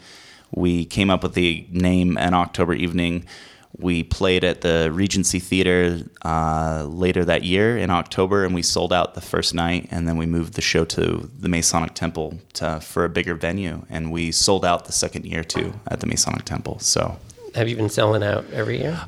we 0.51 0.85
came 0.85 1.11
up 1.11 1.23
with 1.23 1.35
the 1.35 1.67
name 1.71 2.17
an 2.19 2.35
October 2.35 2.75
evening. 2.75 3.27
We 3.79 4.03
played 4.03 4.43
at 4.45 4.61
the 4.61 4.91
Regency 4.93 5.39
Theater 5.39 6.01
uh, 6.25 6.85
later 6.89 7.25
that 7.25 7.45
year 7.45 7.79
in 7.79 7.91
October, 7.91 8.45
and 8.45 8.55
we 8.55 8.63
sold 8.63 8.93
out 8.93 9.15
the 9.15 9.21
first 9.21 9.55
night. 9.55 9.89
And 9.91 10.09
then 10.09 10.17
we 10.17 10.27
moved 10.27 10.55
the 10.55 10.61
show 10.63 10.85
to 10.87 11.31
the 11.39 11.49
Masonic 11.49 11.95
Temple 11.95 12.39
to, 12.55 12.81
for 12.81 13.05
a 13.05 13.09
bigger 13.09 13.35
venue, 13.35 13.85
and 13.89 14.11
we 14.11 14.33
sold 14.33 14.65
out 14.65 14.87
the 14.87 14.93
second 14.93 15.27
year 15.27 15.45
too 15.45 15.73
at 15.89 16.01
the 16.01 16.07
Masonic 16.07 16.45
Temple. 16.45 16.79
So 16.81 17.19
Have 17.55 17.69
you 17.69 17.77
been 17.77 17.89
selling 17.89 18.23
out 18.23 18.45
every 18.53 18.79
year? 18.81 19.01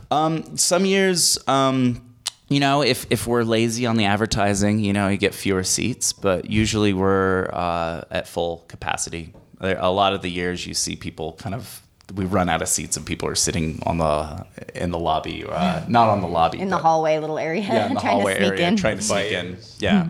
some 0.56 0.84
years, 0.84 1.38
um, 1.48 2.00
you 2.48 2.58
know, 2.60 2.82
if, 2.82 3.06
if 3.10 3.26
we're 3.26 3.44
lazy 3.44 3.86
on 3.86 3.96
the 3.96 4.04
advertising, 4.06 4.80
you 4.80 4.92
know, 4.92 5.08
you 5.08 5.16
get 5.16 5.34
fewer 5.34 5.62
seats, 5.62 6.12
but 6.12 6.50
usually 6.50 6.92
we're 6.92 7.48
uh, 7.52 8.02
at 8.10 8.26
full 8.26 8.64
capacity. 8.68 9.32
A 9.60 9.90
lot 9.90 10.14
of 10.14 10.22
the 10.22 10.30
years 10.30 10.66
you 10.66 10.74
see 10.74 10.96
people 10.96 11.34
kind 11.34 11.54
of, 11.54 11.82
we 12.14 12.24
run 12.24 12.48
out 12.48 12.60
of 12.62 12.68
seats 12.68 12.96
and 12.96 13.06
people 13.06 13.28
are 13.28 13.34
sitting 13.34 13.80
on 13.86 13.98
the, 13.98 14.46
in 14.74 14.90
the 14.90 14.98
lobby, 14.98 15.44
uh, 15.44 15.84
not 15.88 16.08
on 16.08 16.20
the 16.20 16.26
lobby. 16.28 16.58
in 16.58 16.68
the 16.68 16.78
hallway 16.78 17.18
little 17.18 17.38
area, 17.38 17.62
Yeah, 17.62 17.86
in 17.86 17.94
the 17.94 18.00
trying 18.00 18.12
hallway 18.16 18.34
to 18.34 18.38
sneak 18.40 18.52
area, 18.52 18.68
in. 18.68 18.76
trying 18.76 18.96
to 18.98 19.02
sneak 19.02 19.32
in. 19.32 19.56
Yeah. 19.78 20.08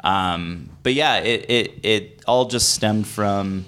Um, 0.00 0.68
but 0.82 0.94
yeah, 0.94 1.16
it, 1.18 1.46
it, 1.50 1.80
it 1.84 2.24
all 2.26 2.46
just 2.46 2.70
stemmed 2.74 3.06
from 3.06 3.64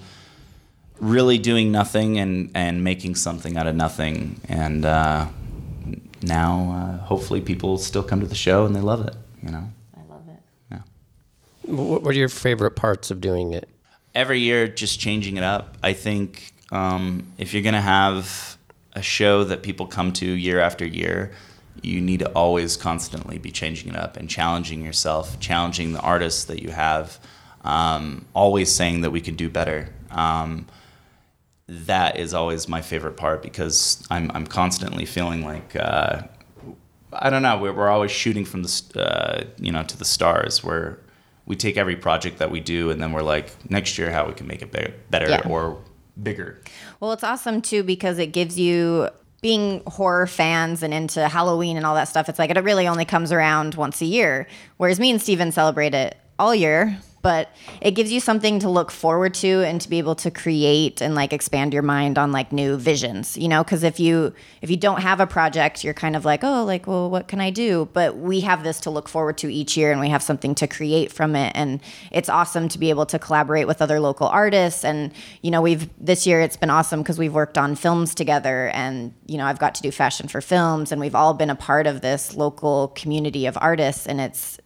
really 0.99 1.37
doing 1.37 1.71
nothing 1.71 2.19
and, 2.19 2.51
and 2.55 2.83
making 2.83 3.15
something 3.15 3.57
out 3.57 3.67
of 3.67 3.75
nothing. 3.75 4.39
And 4.47 4.85
uh, 4.85 5.27
now, 6.21 6.71
uh, 7.01 7.05
hopefully, 7.05 7.41
people 7.41 7.77
still 7.77 8.03
come 8.03 8.21
to 8.21 8.27
the 8.27 8.35
show 8.35 8.65
and 8.65 8.75
they 8.75 8.79
love 8.81 9.05
it. 9.07 9.15
You 9.43 9.51
know, 9.51 9.69
I 9.97 10.01
love 10.13 10.21
it. 10.29 10.39
yeah. 10.71 10.79
What 11.63 12.03
were 12.03 12.13
your 12.13 12.29
favorite 12.29 12.75
parts 12.75 13.11
of 13.11 13.19
doing 13.21 13.53
it? 13.53 13.67
Every 14.13 14.39
year, 14.39 14.67
just 14.67 14.99
changing 14.99 15.37
it 15.37 15.43
up. 15.43 15.77
I 15.83 15.93
think 15.93 16.53
um, 16.71 17.31
if 17.37 17.53
you're 17.53 17.63
gonna 17.63 17.81
have 17.81 18.57
a 18.93 19.01
show 19.01 19.43
that 19.45 19.63
people 19.63 19.85
come 19.87 20.11
to 20.13 20.25
year 20.25 20.59
after 20.59 20.85
year, 20.85 21.31
you 21.81 22.01
need 22.01 22.19
to 22.19 22.29
always 22.31 22.75
constantly 22.77 23.37
be 23.37 23.51
changing 23.51 23.89
it 23.89 23.95
up 23.95 24.17
and 24.17 24.29
challenging 24.29 24.83
yourself, 24.83 25.39
challenging 25.39 25.93
the 25.93 25.99
artists 26.01 26.43
that 26.45 26.61
you 26.61 26.69
have, 26.71 27.19
um, 27.63 28.25
always 28.33 28.71
saying 28.71 29.01
that 29.01 29.11
we 29.11 29.21
can 29.21 29.35
do 29.35 29.49
better. 29.49 29.93
Um, 30.11 30.67
that 31.67 32.19
is 32.19 32.33
always 32.33 32.67
my 32.67 32.81
favorite 32.81 33.15
part 33.15 33.41
because 33.41 34.05
I'm, 34.09 34.29
I'm 34.33 34.45
constantly 34.45 35.05
feeling 35.05 35.45
like 35.45 35.73
uh, 35.75 36.23
I 37.13 37.29
don't 37.29 37.41
know 37.41 37.57
we're, 37.57 37.71
we're 37.73 37.89
always 37.89 38.11
shooting 38.11 38.43
from 38.43 38.63
the 38.63 38.91
uh, 38.97 39.43
you 39.57 39.71
know 39.71 39.83
to 39.83 39.97
the 39.97 40.03
stars 40.05 40.63
where 40.65 40.99
we 41.45 41.55
take 41.55 41.77
every 41.77 41.95
project 41.95 42.39
that 42.39 42.51
we 42.51 42.59
do 42.59 42.89
and 42.91 43.01
then 43.01 43.13
we're 43.13 43.21
like 43.23 43.51
next 43.69 43.97
year 43.97 44.11
how 44.11 44.27
we 44.27 44.33
can 44.33 44.47
make 44.47 44.61
it 44.61 44.71
be- 44.71 44.93
better 45.09 45.29
Yeah. 45.29 45.47
or 45.47 45.81
bigger. 46.21 46.61
Well, 46.99 47.11
it's 47.11 47.23
awesome 47.23 47.61
too 47.61 47.83
because 47.83 48.19
it 48.19 48.27
gives 48.27 48.59
you 48.59 49.09
being 49.41 49.81
horror 49.87 50.27
fans 50.27 50.83
and 50.83 50.93
into 50.93 51.27
Halloween 51.27 51.75
and 51.77 51.85
all 51.85 51.95
that 51.95 52.07
stuff. 52.07 52.29
It's 52.29 52.39
like 52.39 52.51
it 52.51 52.63
really 52.63 52.87
only 52.87 53.05
comes 53.05 53.31
around 53.31 53.75
once 53.75 54.01
a 54.01 54.05
year, 54.05 54.47
whereas 54.77 54.99
me 54.99 55.09
and 55.09 55.21
Steven 55.21 55.51
celebrate 55.51 55.93
it 55.93 56.17
all 56.37 56.53
year. 56.53 56.97
But 57.21 57.49
it 57.81 57.91
gives 57.91 58.11
you 58.11 58.19
something 58.19 58.59
to 58.59 58.69
look 58.69 58.91
forward 58.91 59.33
to 59.35 59.63
and 59.63 59.79
to 59.81 59.89
be 59.89 59.97
able 59.97 60.15
to 60.15 60.31
create 60.31 61.01
and 61.01 61.15
like 61.15 61.33
expand 61.33 61.73
your 61.73 61.83
mind 61.83 62.17
on 62.17 62.31
like 62.31 62.51
new 62.51 62.77
visions, 62.77 63.37
you 63.37 63.47
know? 63.47 63.63
Because 63.63 63.83
if 63.83 63.99
you 63.99 64.33
if 64.61 64.69
you 64.69 64.77
don't 64.77 65.01
have 65.01 65.19
a 65.19 65.27
project, 65.27 65.83
you're 65.83 65.93
kind 65.93 66.15
of 66.15 66.25
like, 66.25 66.43
oh, 66.43 66.63
like, 66.63 66.87
well, 66.87 67.09
what 67.09 67.27
can 67.27 67.41
I 67.41 67.49
do? 67.49 67.89
But 67.93 68.17
we 68.17 68.41
have 68.41 68.63
this 68.63 68.79
to 68.81 68.89
look 68.89 69.07
forward 69.09 69.37
to 69.39 69.51
each 69.51 69.75
year, 69.75 69.91
and 69.91 69.99
we 69.99 70.09
have 70.09 70.23
something 70.23 70.55
to 70.55 70.67
create 70.67 71.11
from 71.11 71.35
it, 71.35 71.51
and 71.55 71.81
it's 72.11 72.29
awesome 72.29 72.69
to 72.69 72.79
be 72.79 72.89
able 72.89 73.05
to 73.07 73.19
collaborate 73.19 73.67
with 73.67 73.81
other 73.81 73.99
local 73.99 74.27
artists. 74.27 74.85
And 74.85 75.11
you 75.41 75.51
know, 75.51 75.61
we've 75.61 75.89
this 75.99 76.25
year 76.25 76.41
it's 76.41 76.57
been 76.57 76.69
awesome 76.69 77.01
because 77.01 77.19
we've 77.19 77.33
worked 77.33 77.57
on 77.57 77.75
films 77.75 78.15
together, 78.15 78.69
and 78.69 79.13
you 79.25 79.37
know, 79.37 79.45
I've 79.45 79.59
got 79.59 79.75
to 79.75 79.81
do 79.81 79.91
fashion 79.91 80.27
for 80.27 80.41
films, 80.41 80.91
and 80.91 81.01
we've 81.01 81.15
all 81.15 81.33
been 81.33 81.49
a 81.49 81.55
part 81.55 81.87
of 81.87 82.01
this 82.01 82.35
local 82.35 82.89
community 82.89 83.45
of 83.45 83.57
artists, 83.59 84.07
and 84.07 84.21
it's 84.21 84.59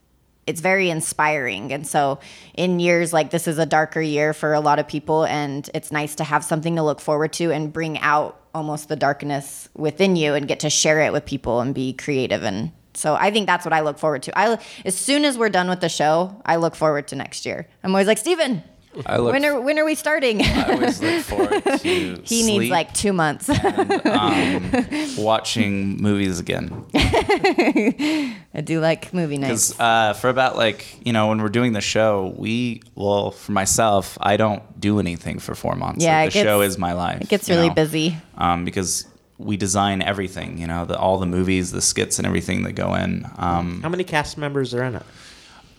it's 0.48 0.62
very 0.62 0.90
inspiring. 0.90 1.74
And 1.74 1.88
so, 1.88 2.20
in 2.54 2.80
years 2.80 3.14
like 3.14 3.32
this 3.32 3.48
is 3.48 3.58
a 3.58 3.66
darker 3.66 4.02
year 4.02 4.34
for 4.34 4.54
a 4.54 4.60
lot 4.60 4.80
of 4.80 4.88
people, 4.88 5.26
and 5.26 5.70
it's 5.74 5.92
nice 5.92 6.16
to 6.16 6.24
have 6.24 6.44
something 6.44 6.76
to 6.76 6.84
look 6.84 7.02
forward 7.02 7.34
to 7.34 7.52
and 7.52 7.74
bring 7.74 7.98
out 8.00 8.40
almost 8.54 8.88
the 8.88 8.96
darkness 8.96 9.70
within 9.76 10.16
you 10.16 10.34
and 10.34 10.48
get 10.48 10.62
to 10.62 10.70
share 10.70 11.02
it 11.02 11.12
with 11.12 11.26
people 11.26 11.60
and 11.62 11.74
be 11.74 11.94
creative. 11.94 12.44
And 12.44 12.72
so, 12.94 13.16
I 13.16 13.32
think 13.32 13.48
that's 13.48 13.66
what 13.66 13.74
I 13.74 13.82
look 13.82 13.98
forward 13.98 14.24
to. 14.24 14.38
I 14.38 14.60
as 14.86 14.96
soon 14.96 15.26
as 15.26 15.38
we're 15.38 15.50
done 15.50 15.70
with 15.70 15.82
the 15.82 15.90
show, 15.90 16.42
I 16.46 16.58
look 16.58 16.76
forward 16.76 17.08
to 17.10 17.16
next 17.16 17.46
year. 17.46 17.68
I'm 17.84 17.92
always 17.92 18.08
like, 18.08 18.18
Steven, 18.20 18.64
I 19.06 19.18
look. 19.18 19.34
when 19.34 19.46
are 19.46 19.60
when 19.62 19.78
are 19.80 19.86
we 19.86 19.96
starting? 19.96 20.42
I 20.42 20.72
always 20.74 21.02
look 21.02 21.22
forward 21.24 21.64
to 21.82 22.22
he 22.24 22.44
needs 22.44 22.70
like 22.72 22.94
two 22.94 23.14
months. 23.14 23.50
and, 23.50 24.06
um, 24.08 25.16
watching 25.18 25.98
movies 26.02 26.40
again. 26.40 26.86
I 26.94 28.62
do 28.64 28.80
like 28.80 29.14
movie 29.14 29.38
nights. 29.38 29.70
Because 29.72 29.80
uh, 29.80 30.14
for 30.14 30.30
about 30.30 30.56
like 30.58 30.86
you 31.06 31.14
know 31.14 31.28
when 31.28 31.42
we're 31.42 31.50
doing 31.50 31.74
the 31.74 31.82
show, 31.82 32.34
we 32.38 32.82
well 32.96 33.32
for 33.32 33.52
myself, 33.52 34.18
I 34.22 34.38
don't 34.38 34.62
do 34.80 35.00
anything 35.00 35.40
for 35.40 35.56
four 35.56 35.76
months. 35.76 36.04
Yeah, 36.04 36.20
Like, 36.20 36.30
it 36.36 36.40
the 36.40 36.44
show 36.44 36.62
is 36.62 36.78
my 36.78 36.94
life. 36.94 37.22
It 37.22 37.30
gets 37.30 37.50
really 37.50 37.70
know? 37.70 37.76
busy. 37.76 38.18
um, 38.38 38.66
because 38.66 39.08
we 39.38 39.58
design 39.58 40.02
everything. 40.02 40.58
You 40.58 40.68
know, 40.68 40.86
the, 40.86 40.98
all 40.98 41.18
the 41.18 41.26
movies, 41.26 41.72
the 41.72 41.82
skits, 41.82 42.20
and 42.20 42.26
everything 42.26 42.64
that 42.64 42.74
go 42.74 42.94
in. 42.94 43.26
Um, 43.38 43.82
How 43.82 43.90
many 43.90 44.04
cast 44.06 44.38
members 44.38 44.74
are 44.74 44.84
in 44.84 44.96
it? 44.96 45.04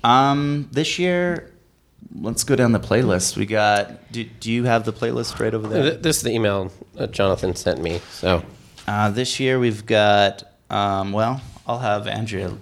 um, 0.04 0.68
this 0.72 0.98
year, 0.98 1.50
let's 2.20 2.44
go 2.44 2.56
down 2.56 2.72
the 2.72 2.80
playlist. 2.80 3.36
We 3.36 3.46
got. 3.46 4.10
Do, 4.12 4.24
do 4.24 4.50
you 4.52 4.64
have 4.64 4.84
the 4.84 4.92
playlist 4.92 5.38
right 5.40 5.54
over 5.54 5.66
there? 5.68 5.90
This 5.92 6.18
is 6.18 6.22
the 6.22 6.30
email 6.32 6.72
that 6.94 7.12
Jonathan 7.12 7.54
sent 7.54 7.80
me. 7.82 8.00
So 8.10 8.42
Uh, 8.86 9.10
this 9.10 9.40
year 9.40 9.58
we've 9.58 9.84
got. 9.86 10.44
Um, 10.70 11.12
well, 11.12 11.40
I'll 11.66 11.78
have 11.78 12.06
Andrea 12.06 12.52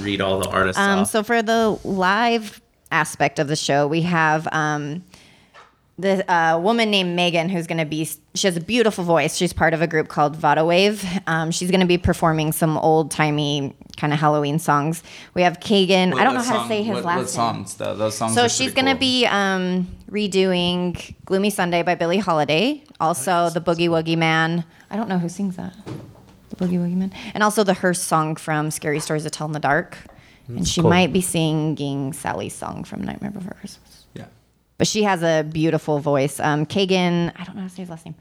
read 0.00 0.20
all 0.20 0.40
the 0.40 0.48
artists. 0.50 0.80
Um, 0.80 1.00
off. 1.00 1.10
so 1.10 1.22
for 1.22 1.42
the 1.42 1.78
live 1.84 2.60
aspect 2.92 3.38
of 3.38 3.48
the 3.48 3.56
show, 3.56 3.86
we 3.86 4.02
have 4.02 4.48
um, 4.52 5.04
the 6.00 6.32
uh, 6.32 6.58
woman 6.58 6.90
named 6.90 7.14
Megan 7.16 7.48
who's 7.48 7.66
going 7.66 7.78
to 7.78 7.84
be. 7.84 8.08
She 8.34 8.46
has 8.46 8.56
a 8.56 8.60
beautiful 8.60 9.04
voice. 9.04 9.36
She's 9.36 9.52
part 9.52 9.74
of 9.74 9.82
a 9.82 9.86
group 9.86 10.08
called 10.08 10.36
Vada 10.36 10.64
Wave. 10.64 11.04
Um, 11.26 11.50
she's 11.50 11.70
going 11.70 11.80
to 11.80 11.86
be 11.86 11.98
performing 11.98 12.52
some 12.52 12.78
old 12.78 13.10
timey 13.10 13.74
kind 13.96 14.12
of 14.12 14.18
Halloween 14.18 14.58
songs. 14.58 15.02
We 15.34 15.42
have 15.42 15.60
Kagan. 15.60 16.14
I 16.14 16.24
don't 16.24 16.34
know 16.34 16.40
What 16.40 16.46
how 16.46 16.62
to 16.62 16.68
say 16.68 16.82
his 16.82 16.94
what, 16.96 17.04
last 17.04 17.16
what 17.16 17.22
name. 17.22 17.26
songs 17.28 17.74
though? 17.74 17.94
Those 17.94 18.16
songs. 18.16 18.34
So 18.34 18.48
she's 18.48 18.72
going 18.72 18.86
to 18.86 18.92
cool. 18.92 19.00
be 19.00 19.26
um, 19.26 19.88
redoing 20.10 21.14
"Gloomy 21.24 21.50
Sunday" 21.50 21.82
by 21.82 21.94
Billie 21.94 22.18
Holiday. 22.18 22.82
Also, 23.00 23.50
"The 23.50 23.60
Boogie 23.60 23.88
Woogie 23.88 24.18
Man." 24.18 24.64
I 24.90 24.96
don't 24.96 25.08
know 25.08 25.18
who 25.18 25.28
sings 25.28 25.56
that. 25.56 25.74
The 26.50 26.56
Boogie 26.56 26.78
Woogie 26.78 26.96
Man, 26.96 27.12
and 27.34 27.42
also 27.42 27.62
the 27.64 27.74
Hearse 27.74 28.02
song 28.02 28.36
from 28.36 28.70
"Scary 28.70 29.00
Stories 29.00 29.22
to 29.24 29.30
Tell 29.30 29.46
in 29.46 29.52
the 29.52 29.60
Dark." 29.60 29.98
and 30.48 30.66
she 30.66 30.80
cool. 30.80 30.90
might 30.90 31.12
be 31.12 31.20
singing 31.20 32.12
Sally's 32.12 32.54
song 32.54 32.82
from 32.82 33.02
"Nightmare 33.04 33.30
Before 33.30 33.54
Christmas." 33.54 33.89
But 34.80 34.86
she 34.86 35.02
has 35.02 35.22
a 35.22 35.42
beautiful 35.42 35.98
voice. 35.98 36.40
Um, 36.40 36.64
Kagan, 36.64 37.32
I 37.36 37.44
don't 37.44 37.54
know 37.54 37.60
how 37.60 37.68
to 37.68 37.74
say 37.74 37.82
his 37.82 37.90
last 37.90 38.06
name. 38.06 38.14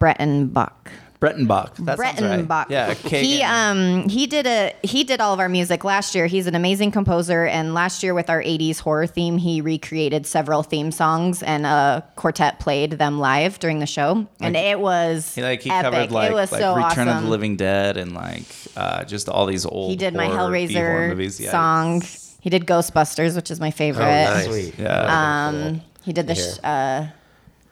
Brettenbach. 0.00 0.72
Brettenbach. 1.20 1.76
That 1.76 1.98
sounds 1.98 2.20
right. 2.20 2.40
Brettenbach. 2.46 2.66
Yeah. 2.68 2.92
He 2.94 3.42
um 3.44 4.08
he 4.08 4.26
did 4.26 4.44
a 4.46 4.74
he 4.82 5.04
did 5.04 5.20
all 5.20 5.32
of 5.32 5.38
our 5.38 5.48
music 5.48 5.84
last 5.84 6.16
year. 6.16 6.26
He's 6.26 6.48
an 6.48 6.56
amazing 6.56 6.90
composer, 6.90 7.46
and 7.46 7.74
last 7.74 8.02
year 8.02 8.12
with 8.12 8.28
our 8.28 8.42
'80s 8.42 8.80
horror 8.80 9.06
theme, 9.06 9.38
he 9.38 9.60
recreated 9.60 10.26
several 10.26 10.64
theme 10.64 10.90
songs, 10.90 11.44
and 11.44 11.64
a 11.64 12.04
quartet 12.16 12.58
played 12.58 12.92
them 12.98 13.20
live 13.20 13.60
during 13.60 13.78
the 13.78 13.86
show, 13.86 14.26
and 14.40 14.56
it 14.56 14.80
was 14.80 15.32
He 15.36 15.42
like 15.42 15.62
he 15.62 15.70
epic. 15.70 15.92
covered 15.92 16.10
like, 16.10 16.30
it 16.32 16.34
was 16.34 16.50
like 16.52 16.60
so 16.60 16.74
Return 16.74 17.06
awesome. 17.06 17.08
of 17.18 17.22
the 17.22 17.30
Living 17.30 17.54
Dead 17.56 17.96
and 17.96 18.12
like 18.14 18.44
uh, 18.76 19.04
just 19.04 19.28
all 19.28 19.46
these 19.46 19.64
old. 19.64 19.90
he 19.90 19.96
did 19.96 20.12
my 20.12 20.26
Hellraiser 20.26 21.08
movies. 21.10 21.38
Yeah, 21.40 21.52
song. 21.52 22.02
He 22.46 22.50
did 22.50 22.64
Ghostbusters, 22.64 23.34
which 23.34 23.50
is 23.50 23.58
my 23.58 23.72
favorite. 23.72 24.04
Oh, 24.04 24.34
nice. 24.34 24.46
Sweet. 24.46 24.78
Yeah. 24.78 25.48
Um, 25.48 25.82
he 26.04 26.12
did 26.12 26.28
the 26.28 26.36
sh- 26.36 26.60
uh, 26.62 27.08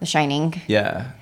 the 0.00 0.06
Shining. 0.06 0.60
yeah. 0.66 1.12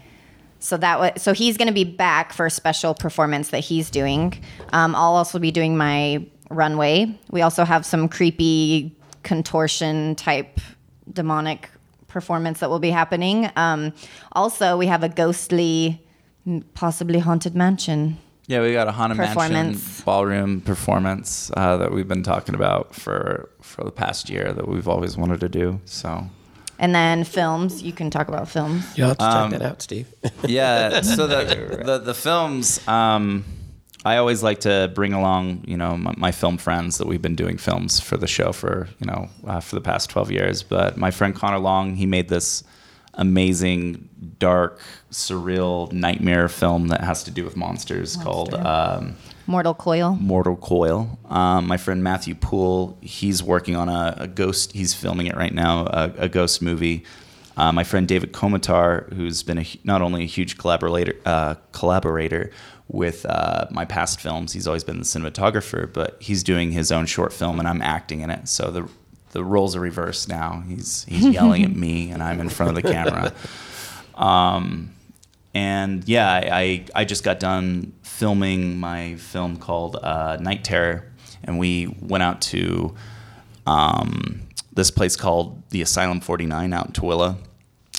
So 0.58 0.78
that 0.78 0.98
was 0.98 1.20
so 1.20 1.34
he's 1.34 1.58
going 1.58 1.68
to 1.68 1.74
be 1.74 1.84
back 1.84 2.32
for 2.32 2.46
a 2.46 2.50
special 2.50 2.94
performance 2.94 3.50
that 3.50 3.58
he's 3.58 3.90
doing. 3.90 4.42
Um, 4.72 4.94
I'll 4.94 5.16
also 5.16 5.38
be 5.38 5.50
doing 5.50 5.76
my 5.76 6.24
runway. 6.48 7.14
We 7.30 7.42
also 7.42 7.64
have 7.66 7.84
some 7.84 8.08
creepy 8.08 8.96
contortion 9.22 10.14
type 10.14 10.58
demonic 11.12 11.68
performance 12.08 12.60
that 12.60 12.70
will 12.70 12.78
be 12.78 12.88
happening. 12.90 13.50
Um, 13.56 13.92
also, 14.32 14.78
we 14.78 14.86
have 14.86 15.02
a 15.02 15.10
ghostly, 15.10 16.02
possibly 16.72 17.18
haunted 17.18 17.54
mansion. 17.54 18.16
Yeah, 18.52 18.60
we 18.60 18.74
got 18.74 18.86
a 18.86 18.92
Haunted 18.92 19.16
Mansion 19.16 19.80
ballroom 20.04 20.60
performance 20.60 21.50
uh, 21.56 21.78
that 21.78 21.90
we've 21.90 22.06
been 22.06 22.22
talking 22.22 22.54
about 22.54 22.94
for 22.94 23.48
for 23.62 23.82
the 23.82 23.90
past 23.90 24.28
year 24.28 24.52
that 24.52 24.68
we've 24.68 24.86
always 24.88 25.16
wanted 25.16 25.40
to 25.40 25.48
do. 25.48 25.80
So 25.86 26.26
And 26.78 26.94
then 26.94 27.24
films. 27.24 27.82
You 27.82 27.92
can 27.92 28.10
talk 28.10 28.28
about 28.28 28.48
films. 28.50 28.84
you'll 28.96 29.08
have 29.08 29.18
to 29.18 29.24
check 29.24 29.34
Um, 29.34 29.50
that 29.52 29.62
out, 29.62 29.80
Steve. 29.80 30.06
yeah, 30.44 31.00
so 31.00 31.26
the 31.26 31.82
the, 31.88 31.98
the 31.98 32.14
films. 32.14 32.86
Um, 32.86 33.44
I 34.04 34.16
always 34.16 34.42
like 34.42 34.60
to 34.60 34.90
bring 34.94 35.12
along, 35.14 35.62
you 35.66 35.76
know, 35.76 35.96
my, 35.96 36.12
my 36.16 36.32
film 36.32 36.58
friends 36.58 36.98
that 36.98 37.06
we've 37.06 37.22
been 37.22 37.36
doing 37.36 37.56
films 37.56 38.00
for 38.00 38.16
the 38.18 38.26
show 38.26 38.52
for, 38.52 38.88
you 38.98 39.06
know, 39.06 39.28
uh, 39.46 39.60
for 39.60 39.76
the 39.76 39.80
past 39.80 40.10
twelve 40.10 40.30
years. 40.30 40.62
But 40.62 40.96
my 40.98 41.10
friend 41.10 41.34
Connor 41.34 41.60
Long, 41.60 41.94
he 41.96 42.04
made 42.06 42.28
this 42.28 42.64
amazing, 43.14 44.08
dark, 44.38 44.80
surreal 45.10 45.92
nightmare 45.92 46.48
film 46.48 46.88
that 46.88 47.02
has 47.02 47.24
to 47.24 47.30
do 47.30 47.44
with 47.44 47.56
monsters 47.56 48.16
called 48.16 48.54
um, 48.54 49.16
Mortal 49.46 49.74
Coil. 49.74 50.16
Mortal 50.20 50.56
Coil. 50.56 51.18
Um, 51.28 51.66
my 51.66 51.76
friend 51.76 52.02
Matthew 52.02 52.34
Poole, 52.34 52.96
he's 53.00 53.42
working 53.42 53.76
on 53.76 53.88
a, 53.88 54.14
a 54.18 54.28
ghost. 54.28 54.72
He's 54.72 54.94
filming 54.94 55.26
it 55.26 55.36
right 55.36 55.52
now, 55.52 55.86
a, 55.86 56.12
a 56.18 56.28
ghost 56.28 56.62
movie. 56.62 57.04
Uh, 57.56 57.70
my 57.70 57.84
friend 57.84 58.08
David 58.08 58.32
Komatar, 58.32 59.12
who's 59.12 59.42
been 59.42 59.58
a, 59.58 59.66
not 59.84 60.00
only 60.00 60.22
a 60.22 60.26
huge 60.26 60.56
collaborator, 60.56 61.14
uh, 61.26 61.54
collaborator 61.72 62.50
with 62.88 63.26
uh, 63.26 63.66
my 63.70 63.84
past 63.84 64.20
films, 64.20 64.52
he's 64.52 64.66
always 64.66 64.84
been 64.84 64.98
the 64.98 65.04
cinematographer, 65.04 65.92
but 65.92 66.16
he's 66.20 66.42
doing 66.42 66.72
his 66.72 66.90
own 66.90 67.04
short 67.04 67.32
film, 67.32 67.58
and 67.58 67.68
I'm 67.68 67.82
acting 67.82 68.20
in 68.20 68.30
it. 68.30 68.48
So 68.48 68.70
the 68.70 68.88
the 69.32 69.44
roles 69.44 69.74
are 69.76 69.80
reversed 69.80 70.28
now. 70.28 70.62
He's 70.68 71.04
he's 71.04 71.26
yelling 71.26 71.64
at 71.64 71.74
me, 71.74 72.10
and 72.10 72.22
I'm 72.22 72.40
in 72.40 72.48
front 72.48 72.76
of 72.76 72.82
the 72.82 72.90
camera. 72.92 73.32
Um, 74.14 74.90
and 75.54 76.06
yeah, 76.06 76.30
I, 76.30 76.60
I 76.60 76.84
I 76.96 77.04
just 77.06 77.24
got 77.24 77.40
done 77.40 77.94
filming 78.02 78.78
my 78.78 79.16
film 79.16 79.56
called 79.56 79.96
uh, 79.96 80.36
Night 80.38 80.64
Terror, 80.64 81.10
and 81.42 81.58
we 81.58 81.96
went 81.98 82.22
out 82.22 82.42
to 82.42 82.94
um, 83.66 84.42
this 84.72 84.90
place 84.90 85.16
called 85.16 85.62
the 85.70 85.80
Asylum 85.82 86.20
49 86.20 86.72
out 86.74 86.86
in 86.86 86.92
Tooele. 86.92 87.38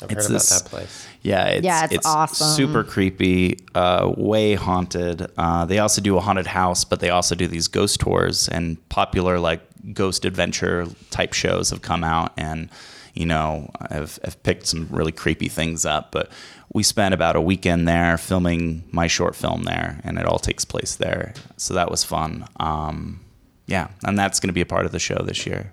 I've 0.04 0.12
heard 0.12 0.26
about 0.30 0.42
that 0.42 0.66
place. 0.66 1.08
Yeah, 1.22 1.46
it's, 1.46 1.66
Yeah, 1.66 1.88
it's 1.90 2.06
awesome. 2.06 2.48
super 2.48 2.84
creepy, 2.84 3.60
uh, 3.76 4.12
way 4.18 4.56
haunted. 4.56 5.28
Uh, 5.38 5.66
they 5.66 5.80
also 5.80 6.02
do 6.02 6.18
a 6.18 6.20
haunted 6.20 6.48
house, 6.48 6.84
but 6.84 7.00
they 7.00 7.10
also 7.10 7.36
do 7.36 7.48
these 7.48 7.68
ghost 7.68 8.00
tours 8.00 8.48
and 8.50 8.78
popular 8.90 9.40
like 9.40 9.62
ghost 9.94 10.26
adventure 10.26 10.88
type 11.12 11.34
shows 11.34 11.70
have 11.70 11.82
come 11.82 12.04
out 12.06 12.32
and 12.38 12.70
you 13.14 13.26
know 13.26 13.70
have, 13.90 14.18
have 14.24 14.42
picked 14.44 14.66
some 14.66 14.88
really 14.90 15.12
creepy 15.12 15.48
things 15.50 15.86
up. 15.86 16.12
But 16.12 16.30
we 16.74 16.84
spent 16.84 17.14
about 17.14 17.36
a 17.36 17.42
weekend 17.42 17.88
there 17.88 18.18
filming 18.18 18.84
my 18.92 19.08
short 19.08 19.36
film 19.36 19.64
there, 19.64 20.00
and 20.04 20.18
it 20.18 20.26
all 20.26 20.40
takes 20.40 20.66
place 20.66 20.96
there. 20.96 21.34
So 21.58 21.74
that 21.76 21.92
was 21.92 22.04
fun. 22.04 22.48
Um, 22.60 23.20
yeah, 23.68 23.90
and 24.04 24.18
that's 24.18 24.40
going 24.40 24.50
to 24.50 24.54
be 24.54 24.62
a 24.62 24.66
part 24.66 24.86
of 24.86 24.92
the 24.92 25.00
show 25.00 25.22
this 25.24 25.46
year 25.46 25.72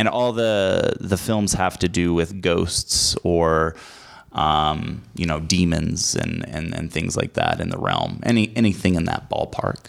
and 0.00 0.08
all 0.08 0.32
the 0.32 0.96
the 1.12 1.16
films 1.16 1.52
have 1.52 1.78
to 1.78 1.88
do 1.88 2.14
with 2.14 2.40
ghosts 2.40 3.14
or 3.22 3.74
um, 4.32 5.02
you 5.20 5.26
know 5.26 5.40
demons 5.40 6.14
and, 6.22 6.48
and 6.48 6.74
and 6.74 6.90
things 6.92 7.16
like 7.16 7.32
that 7.34 7.60
in 7.60 7.68
the 7.68 7.78
realm 7.78 8.20
any 8.22 8.52
anything 8.56 8.94
in 8.94 9.04
that 9.04 9.28
ballpark 9.30 9.80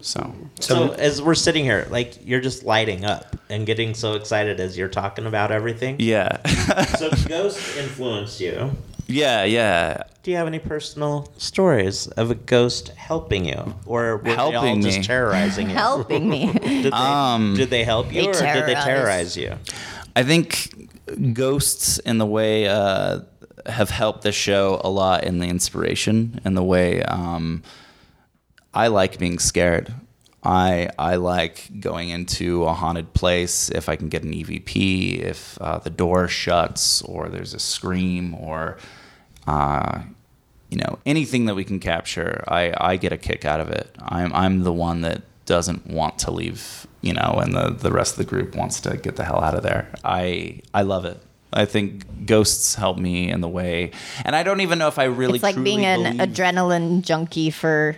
so 0.00 0.32
So, 0.60 0.92
as 0.92 1.20
we're 1.20 1.34
sitting 1.34 1.64
here, 1.64 1.86
like 1.90 2.24
you're 2.24 2.40
just 2.40 2.62
lighting 2.64 3.04
up 3.04 3.34
and 3.50 3.66
getting 3.66 3.94
so 3.94 4.14
excited 4.14 4.60
as 4.60 4.78
you're 4.78 4.94
talking 5.02 5.26
about 5.26 5.50
everything. 5.50 5.96
yeah 5.98 6.38
So 7.00 7.10
Ghost 7.28 7.58
influenced 7.76 8.40
you. 8.40 8.70
Yeah 9.08 9.42
yeah 9.44 10.02
Do 10.22 10.30
you 10.30 10.36
have 10.36 10.46
any 10.46 10.58
personal 10.58 11.32
stories 11.38 12.06
of 12.08 12.30
a 12.30 12.34
ghost 12.34 12.88
helping 12.90 13.44
you, 13.46 13.74
or 13.86 14.18
were 14.18 14.22
they 14.22 14.34
all 14.36 14.52
Helping 14.52 14.82
just 14.82 14.98
me. 14.98 15.04
terrorizing 15.04 15.68
you? 15.70 15.74
Helping 15.74 16.28
me. 16.28 16.52
Did 16.52 16.92
they, 16.92 17.54
did 17.56 17.70
they 17.70 17.84
help 17.84 18.12
you, 18.12 18.22
They 18.22 18.28
or 18.28 18.32
did 18.34 18.66
they 18.66 18.74
terrorize. 18.74 18.84
terrorize 18.84 19.36
you? 19.36 19.54
I 20.14 20.22
think 20.24 20.92
ghosts 21.32 21.98
in 22.00 22.18
the 22.18 22.26
way 22.26 22.68
uh, 22.68 23.20
have 23.66 23.90
helped 23.90 24.22
the 24.22 24.32
show 24.32 24.80
a 24.84 24.90
lot 24.90 25.24
in 25.24 25.38
the 25.38 25.46
inspiration 25.46 26.40
and 26.44 26.56
the 26.56 26.62
way 26.62 27.02
um, 27.02 27.62
I 28.74 28.88
like 28.88 29.18
being 29.18 29.38
scared. 29.38 29.92
I 30.44 30.88
I 30.98 31.16
like 31.16 31.68
going 31.80 32.10
into 32.10 32.64
a 32.64 32.72
haunted 32.72 33.12
place 33.12 33.70
if 33.70 33.88
I 33.88 33.96
can 33.96 34.08
get 34.08 34.22
an 34.22 34.32
EVP, 34.32 35.18
if 35.20 35.58
uh, 35.60 35.78
the 35.78 35.90
door 35.90 36.28
shuts 36.28 37.02
or 37.02 37.28
there's 37.28 37.54
a 37.54 37.58
scream 37.58 38.34
or 38.34 38.76
uh, 39.48 40.02
you 40.70 40.76
know 40.78 40.98
anything 41.06 41.46
that 41.46 41.54
we 41.54 41.64
can 41.64 41.80
capture. 41.80 42.44
I, 42.48 42.74
I 42.92 42.96
get 42.96 43.12
a 43.12 43.16
kick 43.16 43.44
out 43.44 43.60
of 43.60 43.68
it. 43.70 43.88
I'm 43.98 44.32
I'm 44.34 44.62
the 44.64 44.72
one 44.72 45.00
that 45.02 45.22
doesn't 45.46 45.86
want 45.86 46.18
to 46.20 46.30
leave, 46.30 46.86
you 47.00 47.14
know, 47.14 47.40
and 47.42 47.54
the, 47.54 47.70
the 47.70 47.90
rest 47.90 48.12
of 48.12 48.18
the 48.18 48.24
group 48.24 48.54
wants 48.54 48.80
to 48.82 48.98
get 48.98 49.16
the 49.16 49.24
hell 49.24 49.42
out 49.42 49.54
of 49.54 49.62
there. 49.62 49.88
I 50.04 50.60
I 50.74 50.82
love 50.82 51.04
it. 51.06 51.18
I 51.50 51.64
think 51.64 52.26
ghosts 52.26 52.74
help 52.74 52.98
me 52.98 53.30
in 53.30 53.40
the 53.40 53.48
way, 53.48 53.92
and 54.24 54.36
I 54.36 54.42
don't 54.42 54.60
even 54.60 54.78
know 54.78 54.88
if 54.88 54.98
I 54.98 55.04
really. 55.04 55.36
it's 55.36 55.42
like 55.42 55.62
being 55.62 55.86
an 55.86 56.02
believe- 56.18 56.20
adrenaline 56.34 57.00
junkie 57.02 57.50
for 57.50 57.96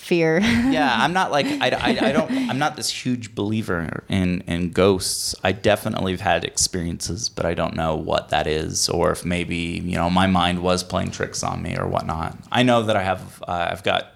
fear. 0.00 0.38
yeah, 0.40 0.92
I'm 0.98 1.12
not 1.12 1.30
like 1.30 1.46
I, 1.46 1.68
I, 1.70 2.08
I 2.08 2.12
don't 2.12 2.30
I'm 2.30 2.58
not 2.58 2.76
this 2.76 2.90
huge 2.90 3.34
believer 3.34 4.04
in 4.08 4.40
in 4.42 4.70
ghosts. 4.70 5.34
I 5.44 5.52
definitely 5.52 6.12
have 6.12 6.20
had 6.20 6.44
experiences, 6.44 7.28
but 7.28 7.46
I 7.46 7.54
don't 7.54 7.76
know 7.76 7.94
what 7.94 8.30
that 8.30 8.46
is, 8.46 8.88
or 8.88 9.12
if 9.12 9.24
maybe 9.24 9.56
you 9.56 9.96
know 9.96 10.10
my 10.10 10.26
mind 10.26 10.62
was 10.62 10.82
playing 10.82 11.10
tricks 11.10 11.42
on 11.42 11.62
me 11.62 11.76
or 11.76 11.86
whatnot. 11.86 12.36
I 12.50 12.62
know 12.62 12.82
that 12.82 12.96
I 12.96 13.02
have 13.02 13.42
uh, 13.46 13.68
I've 13.70 13.82
got 13.82 14.06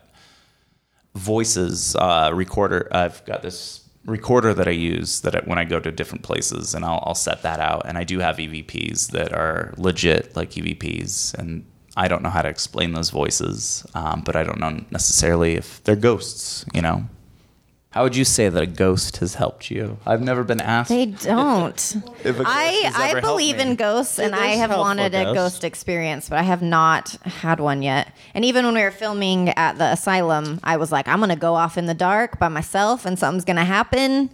voices 1.14 1.94
uh, 1.96 2.30
recorder. 2.32 2.88
I've 2.90 3.24
got 3.24 3.42
this 3.42 3.82
recorder 4.04 4.52
that 4.52 4.68
I 4.68 4.72
use 4.72 5.20
that 5.20 5.35
I, 5.35 5.40
when 5.44 5.58
I 5.58 5.64
go 5.64 5.80
to 5.80 5.90
different 5.90 6.24
places, 6.24 6.74
and 6.74 6.85
I'll, 6.85 7.02
I'll 7.06 7.14
set 7.14 7.42
that 7.42 7.61
out. 7.61 7.82
And 7.87 7.96
I 7.96 8.04
do 8.04 8.18
have 8.18 8.37
EVPs 8.37 9.11
that 9.12 9.32
are 9.32 9.74
legit 9.76 10.35
like 10.35 10.50
EVPs, 10.52 11.35
and 11.35 11.64
I 11.96 12.09
don't 12.09 12.22
know 12.22 12.30
how 12.30 12.42
to 12.42 12.48
explain 12.48 12.92
those 12.92 13.11
voices, 13.11 13.87
um, 13.94 14.22
but 14.24 14.37
I 14.37 14.42
don't 14.42 14.59
know 14.59 14.85
necessarily 14.90 15.54
if 15.54 15.83
they're 15.85 15.96
ghosts. 15.96 16.64
You 16.74 16.83
know. 16.83 17.04
How 17.90 18.02
would 18.02 18.16
you 18.16 18.24
say 18.24 18.48
that 18.48 18.61
a 18.61 18.66
ghost 18.66 19.18
has 19.18 19.37
helped 19.37 19.70
you? 19.70 19.98
I've 20.04 20.20
never 20.20 20.42
been 20.42 20.61
asked. 20.61 20.88
They 20.88 21.07
don't. 21.07 21.96
If 22.24 22.40
a 22.40 22.42
ghost 22.42 22.50
I 22.50 22.90
I 22.92 23.20
believe 23.20 23.61
in 23.61 23.76
ghosts, 23.76 24.18
and 24.18 24.35
I 24.35 24.48
have 24.57 24.70
wanted 24.70 25.14
a 25.14 25.22
ghosts. 25.22 25.35
ghost 25.35 25.64
experience, 25.64 26.28
but 26.28 26.40
I 26.40 26.42
have 26.42 26.61
not 26.61 27.11
had 27.22 27.61
one 27.61 27.83
yet. 27.83 28.09
And 28.35 28.44
even 28.44 28.64
when 28.64 28.74
we 28.74 28.83
were 28.83 28.90
filming 28.90 29.50
at 29.50 29.78
the 29.78 29.92
asylum, 29.92 30.59
I 30.64 30.76
was 30.76 30.90
like, 30.90 31.07
I'm 31.07 31.20
gonna 31.20 31.37
go 31.37 31.54
off 31.54 31.78
in 31.78 31.87
the 31.87 31.94
dark 31.94 32.40
by 32.40 32.48
myself, 32.48 33.07
and 33.07 33.16
something's 33.16 33.44
gonna 33.44 33.64
happen. 33.64 34.30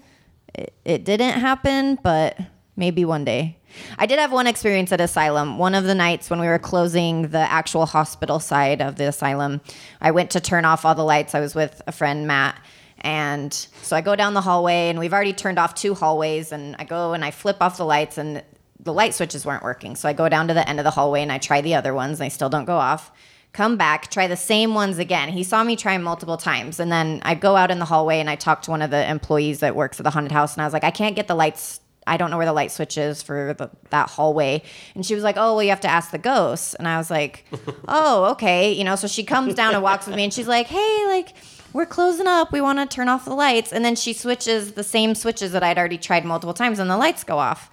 It, 0.55 0.73
it 0.87 1.05
didn't 1.05 1.39
happen, 1.39 1.99
but 2.03 2.39
maybe 2.81 3.05
one 3.05 3.25
day. 3.25 3.57
I 3.97 4.07
did 4.07 4.19
have 4.19 4.33
one 4.33 4.49
experience 4.49 4.91
at 4.91 5.01
asylum. 5.01 5.59
One 5.59 5.77
of 5.77 5.85
the 5.85 5.95
nights 5.95 6.29
when 6.29 6.41
we 6.41 6.49
were 6.49 6.59
closing 6.59 7.29
the 7.29 7.39
actual 7.39 7.87
hospital 7.87 8.41
side 8.41 8.83
of 8.83 8.97
the 8.97 9.07
asylum, 9.07 9.61
I 10.01 10.11
went 10.11 10.31
to 10.33 10.41
turn 10.41 10.65
off 10.65 10.85
all 10.85 10.97
the 10.97 11.05
lights. 11.05 11.37
I 11.37 11.41
was 11.41 11.55
with 11.55 11.81
a 11.87 11.93
friend, 11.93 12.27
Matt. 12.27 12.61
And 13.03 13.55
so 13.83 13.97
I 13.97 14.01
go 14.01 14.17
down 14.17 14.35
the 14.35 14.41
hallway, 14.41 14.89
and 14.89 14.99
we've 14.99 15.13
already 15.13 15.33
turned 15.33 15.59
off 15.59 15.75
two 15.75 15.95
hallways. 15.95 16.51
And 16.51 16.75
I 16.81 16.85
go 16.85 17.13
and 17.13 17.25
I 17.25 17.31
flip 17.31 17.59
off 17.61 17.77
the 17.77 17.85
lights, 17.85 18.19
and 18.19 18.43
the 18.81 18.93
light 18.93 19.15
switches 19.15 19.47
weren't 19.47 19.63
working. 19.63 19.95
So 19.95 20.09
I 20.09 20.15
go 20.15 20.29
down 20.29 20.49
to 20.49 20.55
the 20.55 20.69
end 20.69 20.81
of 20.81 20.85
the 20.85 20.91
hallway 20.91 21.23
and 21.23 21.31
I 21.31 21.39
try 21.39 21.61
the 21.61 21.75
other 21.77 21.95
ones, 21.95 22.19
and 22.19 22.27
they 22.27 22.31
still 22.31 22.49
don't 22.49 22.65
go 22.65 22.77
off. 22.77 23.13
Come 23.53 23.77
back, 23.77 24.11
try 24.11 24.27
the 24.27 24.37
same 24.37 24.75
ones 24.75 24.99
again. 24.99 25.29
He 25.29 25.43
saw 25.43 25.65
me 25.65 25.77
try 25.77 25.99
multiple 25.99 26.37
times. 26.37 26.81
And 26.81 26.91
then 26.91 27.21
I 27.25 27.35
go 27.35 27.57
out 27.57 27.71
in 27.71 27.79
the 27.79 27.85
hallway 27.85 28.21
and 28.21 28.31
I 28.31 28.37
talk 28.37 28.63
to 28.63 28.71
one 28.71 28.81
of 28.81 28.91
the 28.91 29.11
employees 29.11 29.59
that 29.61 29.75
works 29.75 29.99
at 29.99 30.05
the 30.05 30.11
haunted 30.11 30.33
house, 30.33 30.55
and 30.55 30.63
I 30.63 30.67
was 30.67 30.73
like, 30.73 30.85
I 30.85 30.91
can't 30.91 31.17
get 31.17 31.29
the 31.29 31.35
lights. 31.35 31.81
I 32.11 32.17
don't 32.17 32.31
know 32.31 32.37
where 32.37 32.47
the 32.47 32.53
light 32.53 32.73
switch 32.73 32.99
is 32.99 33.23
for 33.23 33.55
the, 33.57 33.71
that 33.91 34.11
hallway. 34.11 34.63
And 34.97 35.07
she 35.07 35.15
was 35.15 35.23
like, 35.23 35.37
Oh, 35.39 35.55
well, 35.55 35.63
you 35.63 35.71
have 35.71 35.81
to 35.83 35.89
ask 35.89 36.11
the 36.11 36.19
ghosts. 36.19 36.75
And 36.75 36.89
I 36.89 36.99
was 36.99 37.09
like, 37.11 37.45
Oh, 37.89 38.25
okay. 38.33 38.73
You 38.73 38.83
know, 38.83 38.97
so 38.97 39.07
she 39.07 39.23
comes 39.23 39.55
down 39.55 39.75
and 39.75 39.83
walks 39.83 40.07
with 40.07 40.17
me 40.17 40.25
and 40.25 40.35
she's 40.35 40.49
like, 40.49 40.67
Hey, 40.67 41.05
like, 41.07 41.35
we're 41.73 41.87
closing 41.87 42.27
up. 42.27 42.51
We 42.51 42.61
want 42.61 42.81
to 42.81 42.87
turn 42.93 43.09
off 43.09 43.25
the 43.25 43.35
lights. 43.35 43.73
And 43.73 43.85
then 43.85 43.95
she 43.95 44.13
switches 44.13 44.73
the 44.73 44.83
same 44.83 45.15
switches 45.15 45.53
that 45.53 45.63
I'd 45.63 45.79
already 45.79 45.99
tried 45.99 46.25
multiple 46.25 46.53
times 46.53 46.81
and 46.81 46.91
the 46.91 46.99
lights 46.99 47.23
go 47.23 47.39
off. 47.39 47.71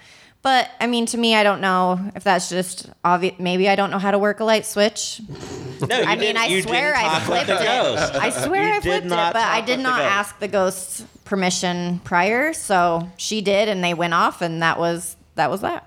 But 0.48 0.72
I 0.80 0.88
mean, 0.88 1.06
to 1.08 1.18
me, 1.18 1.36
I 1.36 1.44
don't 1.44 1.60
know 1.60 2.00
if 2.16 2.24
that's 2.24 2.48
just 2.48 2.90
obvious. 3.04 3.34
Maybe 3.38 3.68
I 3.68 3.76
don't 3.76 3.92
know 3.92 4.00
how 4.00 4.12
to 4.12 4.18
work 4.18 4.40
a 4.40 4.46
light 4.46 4.66
switch. 4.66 5.20
No, 5.90 5.98
you 6.00 6.04
I 6.06 6.16
mean, 6.16 6.20
didn't- 6.20 6.38
I 6.38 6.46
you 6.46 6.62
swear 6.62 6.96
I 6.96 7.02
talk 7.02 7.14
with 7.28 7.46
flipped 7.46 7.50
it. 7.50 7.68
I 7.68 8.30
swear 8.30 8.64
You 8.64 8.70
I 8.70 8.80
did 8.80 8.84
flipped 8.84 9.06
it, 9.08 9.10
but 9.10 9.36
I 9.36 9.60
did 9.60 9.72
with 9.72 9.78
the 9.80 9.84
not 9.84 10.02
ask 10.04 10.40
the 10.40 10.48
ghosts 10.48 11.04
permission 11.26 12.00
prior. 12.06 12.54
So 12.54 13.12
she 13.18 13.42
did, 13.42 13.68
and 13.68 13.84
they 13.84 13.94
went 13.94 14.14
off, 14.14 14.42
and 14.42 14.62
that 14.62 14.80
was 14.80 15.18
that 15.36 15.52
was 15.52 15.60
that. 15.60 15.86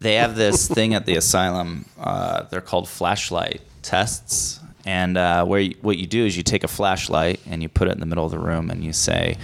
they 0.00 0.16
have 0.16 0.36
this 0.36 0.68
thing 0.76 0.92
at 0.92 1.06
the 1.06 1.16
asylum. 1.16 1.86
Uh, 1.98 2.42
they're 2.50 2.60
called 2.60 2.90
flashlight 2.90 3.62
tests, 3.80 4.60
and 4.84 5.16
uh, 5.16 5.42
where 5.46 5.60
you, 5.60 5.74
what 5.80 5.96
you 5.96 6.06
do 6.06 6.26
is 6.26 6.36
you 6.36 6.42
take 6.42 6.64
a 6.64 6.68
flashlight 6.68 7.40
and 7.46 7.62
you 7.62 7.70
put 7.70 7.88
it 7.88 7.92
in 7.92 8.00
the 8.00 8.06
middle 8.06 8.26
of 8.26 8.30
the 8.30 8.38
room, 8.38 8.70
and 8.70 8.84
you 8.84 8.92
say, 8.92 9.38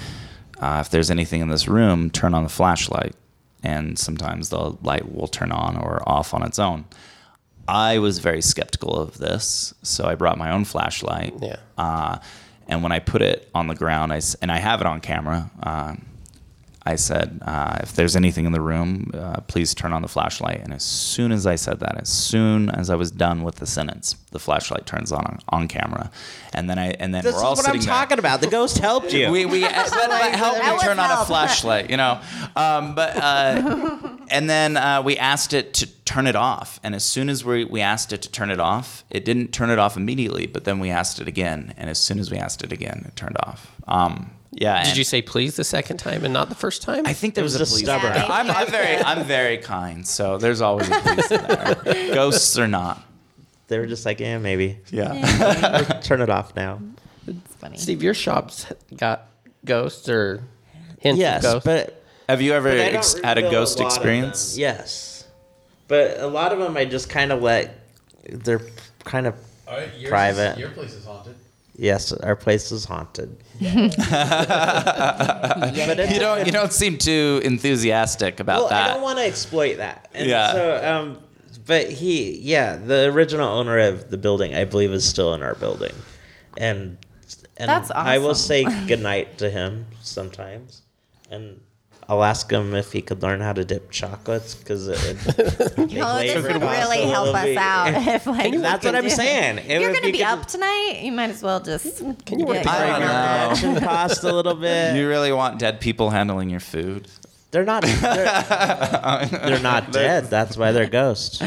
uh, 0.61 0.83
"If 0.85 0.91
there's 0.91 1.11
anything 1.11 1.41
in 1.41 1.49
this 1.49 1.67
room, 1.69 2.11
turn 2.11 2.35
on 2.35 2.43
the 2.43 2.51
flashlight." 2.51 3.15
And 3.63 3.99
sometimes 3.99 4.51
the 4.51 4.77
light 4.83 5.13
will 5.13 5.27
turn 5.27 5.53
on 5.53 5.77
or 5.77 6.09
off 6.09 6.33
on 6.33 6.43
its 6.43 6.59
own. 6.59 6.85
I 7.67 7.99
was 7.99 8.19
very 8.19 8.41
skeptical 8.41 8.99
of 8.99 9.19
this, 9.19 9.75
so 9.83 10.07
I 10.07 10.15
brought 10.15 10.39
my 10.39 10.51
own 10.51 10.65
flashlight. 10.65 11.35
Yeah. 11.43 11.57
Uh, 11.77 12.19
and 12.67 12.83
when 12.83 12.93
I 12.93 12.99
put 12.99 13.21
it 13.21 13.49
on 13.55 13.67
the 13.67 13.75
ground, 13.75 14.13
I 14.13 14.21
and 14.41 14.51
I 14.51 14.59
have 14.59 14.81
it 14.81 14.87
on 14.87 15.01
camera. 15.01 15.51
Um, 15.63 16.07
I 16.89 16.97
said, 16.97 17.41
uh, 17.45 17.81
if 17.83 17.93
there's 17.93 18.17
anything 18.17 18.47
in 18.47 18.53
the 18.53 18.63
room, 18.63 19.11
uh, 19.13 19.41
please 19.43 19.75
turn 19.75 19.93
on 19.93 20.01
the 20.01 20.09
flashlight. 20.09 20.63
And 20.63 20.73
as 20.73 20.83
soon 20.83 21.33
as 21.33 21.47
I 21.47 21.55
said 21.55 21.81
that, 21.81 22.01
as 22.01 22.09
soon 22.09 22.71
as 22.71 22.89
I 22.89 22.95
was 22.95 23.11
done 23.11 23.43
with 23.43 23.57
the 23.57 23.67
sentence, 23.67 24.15
the 24.31 24.39
flashlight 24.39 24.87
turns 24.87 25.13
on 25.13 25.39
on 25.51 25.69
camera. 25.69 26.11
And 26.55 26.71
then 26.71 26.79
I 26.79 26.93
and 26.93 27.15
then 27.15 27.25
This 27.25 27.35
we're 27.35 27.45
all 27.45 27.57
sitting. 27.57 27.75
This 27.75 27.85
is 27.85 27.89
what 27.89 27.99
I'm 27.99 28.09
sitting 28.09 28.17
there. 28.17 28.17
talk 28.17 28.19
about. 28.19 28.41
The 28.41 28.47
ghost 28.47 28.79
helped 28.79 29.13
you. 29.13 29.31
We, 29.31 29.45
we 29.45 29.61
but, 29.61 29.91
but 29.93 30.35
help 30.35 30.65
me 30.65 30.73
was 30.73 30.83
turn 30.83 30.99
on 30.99 31.11
a 31.11 31.27
flashlight, 31.27 31.91
you 31.91 31.99
know. 31.99 32.21
Um, 32.57 32.95
but 32.95 33.17
uh, 33.17 33.99
and 34.31 34.49
then 34.49 34.79
uh, 34.79 35.03
we 35.03 35.19
asked 35.19 35.53
it 35.53 35.75
to 35.75 35.87
turn 36.07 36.27
it 36.27 36.37
off. 36.37 36.81
And 36.83 36.95
as 36.95 37.05
soon 37.05 37.29
as 37.29 37.45
we, 37.45 37.67
we 37.67 37.83
asked 37.83 38.15
it 38.15 38.23
to 38.23 38.31
turn 38.31 38.51
it 38.51 38.61
off, 38.61 39.05
it 39.11 39.27
didn't 39.27 39.53
turn 39.53 39.69
it 39.69 39.79
off 39.79 39.95
immediately. 39.99 40.47
But 40.47 40.65
then 40.65 40.79
we 40.79 40.89
asked 40.89 41.21
it 41.21 41.29
again, 41.29 41.75
and 41.77 41.91
as 41.91 41.99
soon 41.99 42.19
as 42.19 42.31
we 42.31 42.39
asked 42.39 42.65
it 42.65 42.73
again, 42.73 43.05
it 43.07 43.15
turned 43.15 43.37
off. 43.43 43.75
Um, 43.87 44.31
yeah. 44.53 44.83
Did 44.85 44.97
you 44.97 45.05
say 45.05 45.23
please 45.23 45.57
the 45.57 45.65
second 45.65 45.99
time 45.99 46.25
and 46.25 46.33
not 46.33 46.49
the 46.49 46.55
first 46.55 46.83
time? 46.83 47.07
I 47.07 47.13
think 47.13 47.35
there 47.35 47.45
was, 47.45 47.53
was 47.53 47.61
a 47.61 47.65
just 47.65 47.73
please. 47.75 47.85
stubborn. 47.85 48.15
Yeah. 48.15 48.27
I'm, 48.31 48.51
I'm 48.51 48.67
very, 48.69 48.97
I'm 48.97 49.25
very 49.25 49.59
kind, 49.59 50.07
so 50.07 50.39
there's 50.39 50.61
always 50.61 50.89
a 50.89 51.01
please 51.01 51.29
there. 51.29 51.75
Ghosts 52.15 52.59
or 52.59 52.67
not. 52.69 53.03
They 53.69 53.79
were 53.79 53.87
just 53.87 54.07
like, 54.07 54.19
yeah, 54.21 54.39
maybe. 54.39 54.79
Yeah. 54.91 56.01
Turn 56.03 56.23
it 56.23 56.31
off 56.31 56.57
now. 56.57 56.81
It's 57.27 57.55
funny. 57.57 57.77
Steve, 57.77 58.03
your 58.03 58.15
shop's 58.15 58.67
got 58.97 59.27
ghosts 59.65 60.09
or 60.09 60.43
hints 61.01 61.21
Yes, 61.21 61.45
of 61.45 61.63
ghosts? 61.63 61.67
but 61.67 62.03
Have 62.29 62.41
you 62.41 62.55
ever 62.55 62.71
But 62.71 62.81
I 62.81 62.85
don't 62.87 62.95
ex- 62.97 63.21
had 63.23 63.37
a 63.37 63.43
ghost 63.43 63.79
lot 63.79 63.87
of 63.87 63.93
experience? 63.93 64.57
Yes, 64.57 65.27
but 65.89 66.19
a 66.21 66.27
lot 66.27 66.53
of 66.53 66.59
them 66.59 66.77
I 66.79 66.87
just 66.87 67.11
kind 67.11 67.31
of 67.33 67.43
let. 67.43 67.79
They're 68.31 68.63
kind 69.05 69.27
of 69.27 69.35
private. 70.07 70.59
your 70.59 70.71
place 70.71 70.95
is 70.95 71.05
haunted. 71.05 71.35
Yes. 71.79 72.13
Our 72.13 72.37
place 72.37 72.71
is 72.71 72.85
haunted. 72.85 73.43
but 73.61 73.75
You 75.73 76.21
don't, 76.21 76.47
you 76.47 76.53
don't 76.53 76.73
seem 76.73 76.99
too 76.99 77.41
enthusiastic 77.43 78.41
about 78.41 78.61
well, 78.61 78.69
that. 78.69 78.91
I 78.91 78.95
don't 78.95 79.03
want 79.03 79.19
to 79.19 79.25
exploit 79.25 79.79
that. 79.79 80.11
And 80.13 80.29
Yeah. 80.29 80.53
So, 80.53 80.85
um, 80.85 81.19
but 81.69 81.91
he, 81.91 82.39
yeah, 82.39 82.77
the 82.77 83.05
original 83.13 83.47
owner 83.47 83.79
of 83.79 84.11
the 84.11 84.17
building, 84.17 84.55
I 84.55 84.65
believe, 84.65 84.91
is 84.91 85.07
still 85.07 85.35
in 85.35 85.43
our 85.43 85.55
building, 85.55 85.93
and 86.57 86.97
and 87.59 87.69
That's 87.69 87.91
I 87.91 88.19
will 88.19 88.35
say 88.35 88.65
goodnight 88.87 89.39
to 89.39 89.51
him 89.51 89.87
sometimes, 90.01 90.83
and. 91.31 91.61
I'll 92.11 92.25
ask 92.25 92.51
him 92.51 92.75
if 92.75 92.91
he 92.93 93.03
could 93.03 93.23
learn 93.23 93.41
how 93.41 93.53
to 93.53 93.65
dip 93.67 93.91
chocolates 93.91 94.55
because 94.55 94.89
it 94.89 94.97
would 95.77 95.77
make 95.93 95.99
Oh, 96.03 96.19
this 96.19 96.43
would 96.43 96.63
really 96.63 97.03
help 97.03 97.35
us 97.35 97.45
bit- 97.45 97.57
out. 97.59 97.89
If, 98.15 98.27
like, 98.27 98.51
we 98.51 98.57
That's 98.59 98.83
what 98.85 98.95
I'm 98.97 99.03
do- 99.05 99.11
saying. 99.11 99.59
If 99.59 99.69
you're 99.83 99.93
gonna 99.93 100.07
you 100.07 100.13
be 100.13 100.19
could- 100.19 100.27
up 100.27 100.47
tonight, 100.47 101.01
you 101.03 101.13
might 101.13 101.29
as 101.31 101.43
well 101.43 101.61
just. 101.61 101.99
Can 102.25 102.39
you 102.39 102.47
work 102.47 102.57
get 102.57 102.65
the 102.65 102.71
I 102.71 102.79
grave 102.79 102.93
don't 102.93 103.01
yard? 103.03 103.11
know. 103.11 103.49
Production 103.61 103.81
cost 103.89 104.25
a 104.25 104.33
little 104.35 104.55
bit. 104.55 104.97
you 104.97 105.07
really 105.07 105.33
want 105.33 105.59
dead 105.59 105.81
people 105.81 106.09
handling 106.09 106.49
your 106.49 106.61
food? 106.61 107.09
They're 107.51 107.65
not. 107.65 107.83
They're, 108.39 109.27
they're 109.27 109.61
not 109.61 109.93
dead. 109.93 110.25
That's 110.31 110.57
why 110.57 110.73
they're 110.73 110.87
ghosts. 110.89 111.39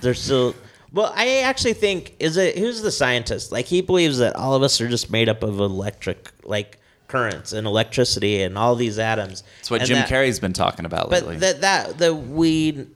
They're 0.00 0.14
still. 0.14 0.54
Well, 0.92 1.12
I 1.14 1.38
actually 1.42 1.74
think 1.74 2.14
is 2.18 2.36
it 2.36 2.58
who's 2.58 2.82
the 2.82 2.90
scientist? 2.90 3.52
Like 3.52 3.66
he 3.66 3.80
believes 3.80 4.18
that 4.18 4.36
all 4.36 4.54
of 4.54 4.62
us 4.62 4.80
are 4.80 4.88
just 4.88 5.10
made 5.10 5.28
up 5.28 5.42
of 5.42 5.60
electric, 5.60 6.30
like 6.44 6.78
currents 7.10 7.52
and 7.52 7.66
electricity 7.66 8.42
and 8.42 8.56
all 8.56 8.74
these 8.76 8.98
atoms. 8.98 9.42
That's 9.58 9.70
what 9.70 9.80
And 9.82 9.88
Jim 9.88 9.98
that- 9.98 10.08
Carrey's 10.08 10.40
been 10.40 10.52
talking 10.54 10.84
about 10.86 11.10
lately. 11.10 11.34
But 11.34 11.40
that 11.40 11.60
that 11.60 11.98
that 11.98 12.14
we. 12.14 12.86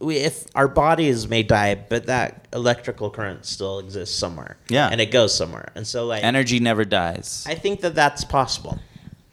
We, 0.00 0.14
if 0.18 0.46
our 0.54 0.68
bodies 0.68 1.26
may 1.26 1.42
die, 1.42 1.74
but 1.74 2.06
that 2.06 2.46
electrical 2.52 3.10
current 3.10 3.44
still 3.44 3.80
exists 3.80 4.16
somewhere, 4.16 4.56
Yeah. 4.68 4.88
and 4.92 5.00
it 5.00 5.10
goes 5.10 5.34
somewhere, 5.36 5.72
and 5.74 5.84
so 5.84 6.06
like 6.06 6.22
Energy 6.22 6.60
never 6.60 6.84
dies. 6.84 7.44
I 7.48 7.56
think 7.56 7.80
that 7.80 7.96
that's 7.96 8.22
possible. 8.24 8.78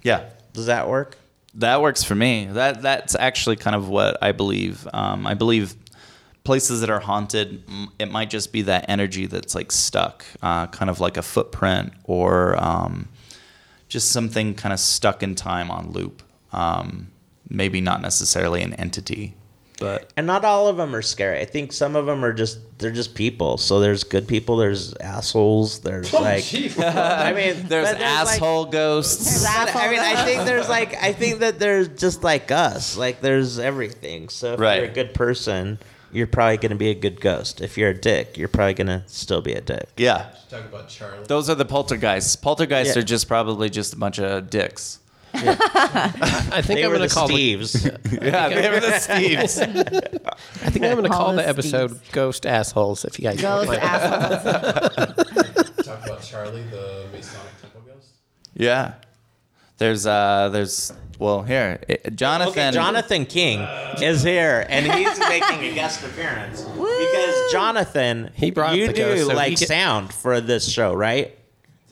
yeah. 0.01 0.23
Does 0.53 0.65
that 0.65 0.89
work? 0.89 1.19
That 1.53 1.83
works 1.83 2.03
for 2.03 2.15
me. 2.15 2.45
That 2.51 2.81
that's 2.81 3.13
actually 3.13 3.57
kind 3.57 3.75
of 3.75 3.89
what 3.89 4.17
I 4.23 4.31
believe. 4.31 4.87
Um, 4.91 5.27
I 5.27 5.35
believe 5.35 5.75
places 6.43 6.81
that 6.81 6.89
are 6.89 6.99
haunted, 6.99 7.61
it 7.99 8.09
might 8.09 8.31
just 8.31 8.51
be 8.51 8.63
that 8.63 8.85
energy 8.89 9.27
that's 9.27 9.53
like 9.53 9.71
stuck, 9.71 10.25
uh, 10.41 10.65
kind 10.67 10.89
of 10.89 10.99
like 10.99 11.17
a 11.17 11.21
footprint 11.21 11.93
or 12.05 12.55
um, 12.63 13.07
just 13.87 14.11
something 14.11 14.53
kind 14.55 14.73
of 14.73 14.79
stuck 14.79 15.23
in 15.23 15.35
time 15.35 15.69
on 15.71 15.91
loop. 15.91 16.23
Um, 16.51 17.11
maybe 17.49 17.81
not 17.81 18.01
necessarily 18.01 18.61
an 18.61 18.73
entity, 18.75 19.35
but 19.79 20.09
And 20.15 20.25
not 20.25 20.45
all 20.45 20.67
of 20.69 20.77
them 20.77 20.95
are 20.95 21.01
scary. 21.01 21.39
I 21.41 21.45
think 21.45 21.73
some 21.73 21.95
of 21.97 22.05
them 22.05 22.23
are 22.23 22.31
just 22.31 22.59
they're 22.79 22.91
just 22.91 23.13
people. 23.13 23.57
So 23.57 23.79
there's 23.81 24.03
good 24.05 24.25
people, 24.27 24.55
there's 24.57 24.93
assholes, 24.95 25.79
there's 25.81 26.13
like 26.13 26.45
I 26.79 27.33
mean 27.35 27.67
there's 27.67 27.89
but 27.89 27.95
like- 27.97 28.01
asshole 28.01 28.65
ghosts. 28.67 29.43
but, 29.43 29.75
I 29.75 29.89
mean, 29.91 29.99
I 29.99 30.23
think 30.23 30.45
there's 30.45 30.69
like 30.69 30.95
I 31.03 31.11
think 31.11 31.39
that 31.39 31.59
there's 31.59 31.89
just 31.89 32.23
like 32.23 32.51
us. 32.51 32.95
Like 32.95 33.19
there's 33.21 33.59
everything. 33.59 34.29
So 34.29 34.53
if 34.53 34.59
Right. 34.61 34.77
you're 34.81 34.91
a 34.91 34.93
good 34.93 35.13
person, 35.13 35.77
you're 36.11 36.27
probably 36.27 36.57
going 36.57 36.69
to 36.71 36.75
be 36.77 36.89
a 36.89 36.95
good 36.95 37.19
ghost. 37.21 37.61
If 37.61 37.77
you're 37.77 37.89
a 37.89 37.93
dick, 37.99 38.37
you're 38.37 38.47
probably 38.47 38.73
going 38.73 38.87
to 38.87 39.03
still 39.07 39.41
be 39.41 39.53
a 39.53 39.61
dick. 39.61 39.89
Yeah. 39.97 40.29
Talk 40.49 40.65
about 40.65 40.87
Charlie. 40.89 41.25
Those 41.27 41.49
are 41.49 41.55
the 41.55 41.65
poltergeists. 41.65 42.35
Poltergeists 42.35 42.95
Yeah. 42.95 43.01
are 43.01 43.05
just 43.05 43.27
probably 43.27 43.69
just 43.69 43.93
a 43.93 43.97
bunch 43.97 44.19
of 44.19 44.49
dicks. 44.49 44.99
I 45.37 46.61
think 46.63 46.79
They 46.79 46.85
I'm 46.85 46.91
were 46.91 46.97
going 46.97 47.09
to 47.09 47.13
call 47.13 47.27
the, 47.27 47.33
Steves. 47.33 48.21
Yeah, 48.23 48.47
they 48.49 48.69
were 48.69 48.79
the 48.79 48.87
Steves. 48.87 49.59
I 50.65 50.69
think 50.69 50.85
I'm 50.85 50.91
going 50.93 51.03
to 51.03 51.09
Call 51.09 51.17
call 51.25 51.31
the 51.31 51.41
the 51.41 51.49
episode 51.49 51.99
"Ghost 52.13 52.45
Assholes." 52.45 53.03
If 53.03 53.19
you 53.19 53.23
guys 53.23 53.41
don't 53.41 53.65
Ghost 53.65 53.67
mind. 53.67 53.81
assholes. 53.83 55.15
Talk 55.85 56.05
about 56.05 56.21
Charlie, 56.21 56.63
the 56.71 57.05
Masonic 57.11 57.51
temple 57.61 57.81
ghost. 57.85 58.07
Yeah. 58.53 58.93
There's 59.77 60.05
uh 60.07 60.49
there's 60.51 60.93
well 61.19 61.41
here 61.43 61.81
Jonathan 62.13 62.51
Okay, 62.51 62.71
Jonathan 62.71 63.25
King 63.25 63.59
is 64.01 64.23
here, 64.23 64.65
and 64.69 64.85
he's 64.85 65.19
making 65.29 65.63
a 65.65 65.73
guest 65.73 66.03
appearance 66.05 66.61
because 66.61 67.51
Jonathan, 67.51 68.31
He 68.35 68.51
brought 68.51 68.75
you 68.75 68.87
the 68.87 68.93
do 68.93 69.01
ghost, 69.03 69.27
so 69.27 69.33
like 69.35 69.57
can- 69.57 69.67
sound 69.67 70.13
for 70.13 70.39
this 70.41 70.69
show, 70.69 70.93
right? 70.93 71.37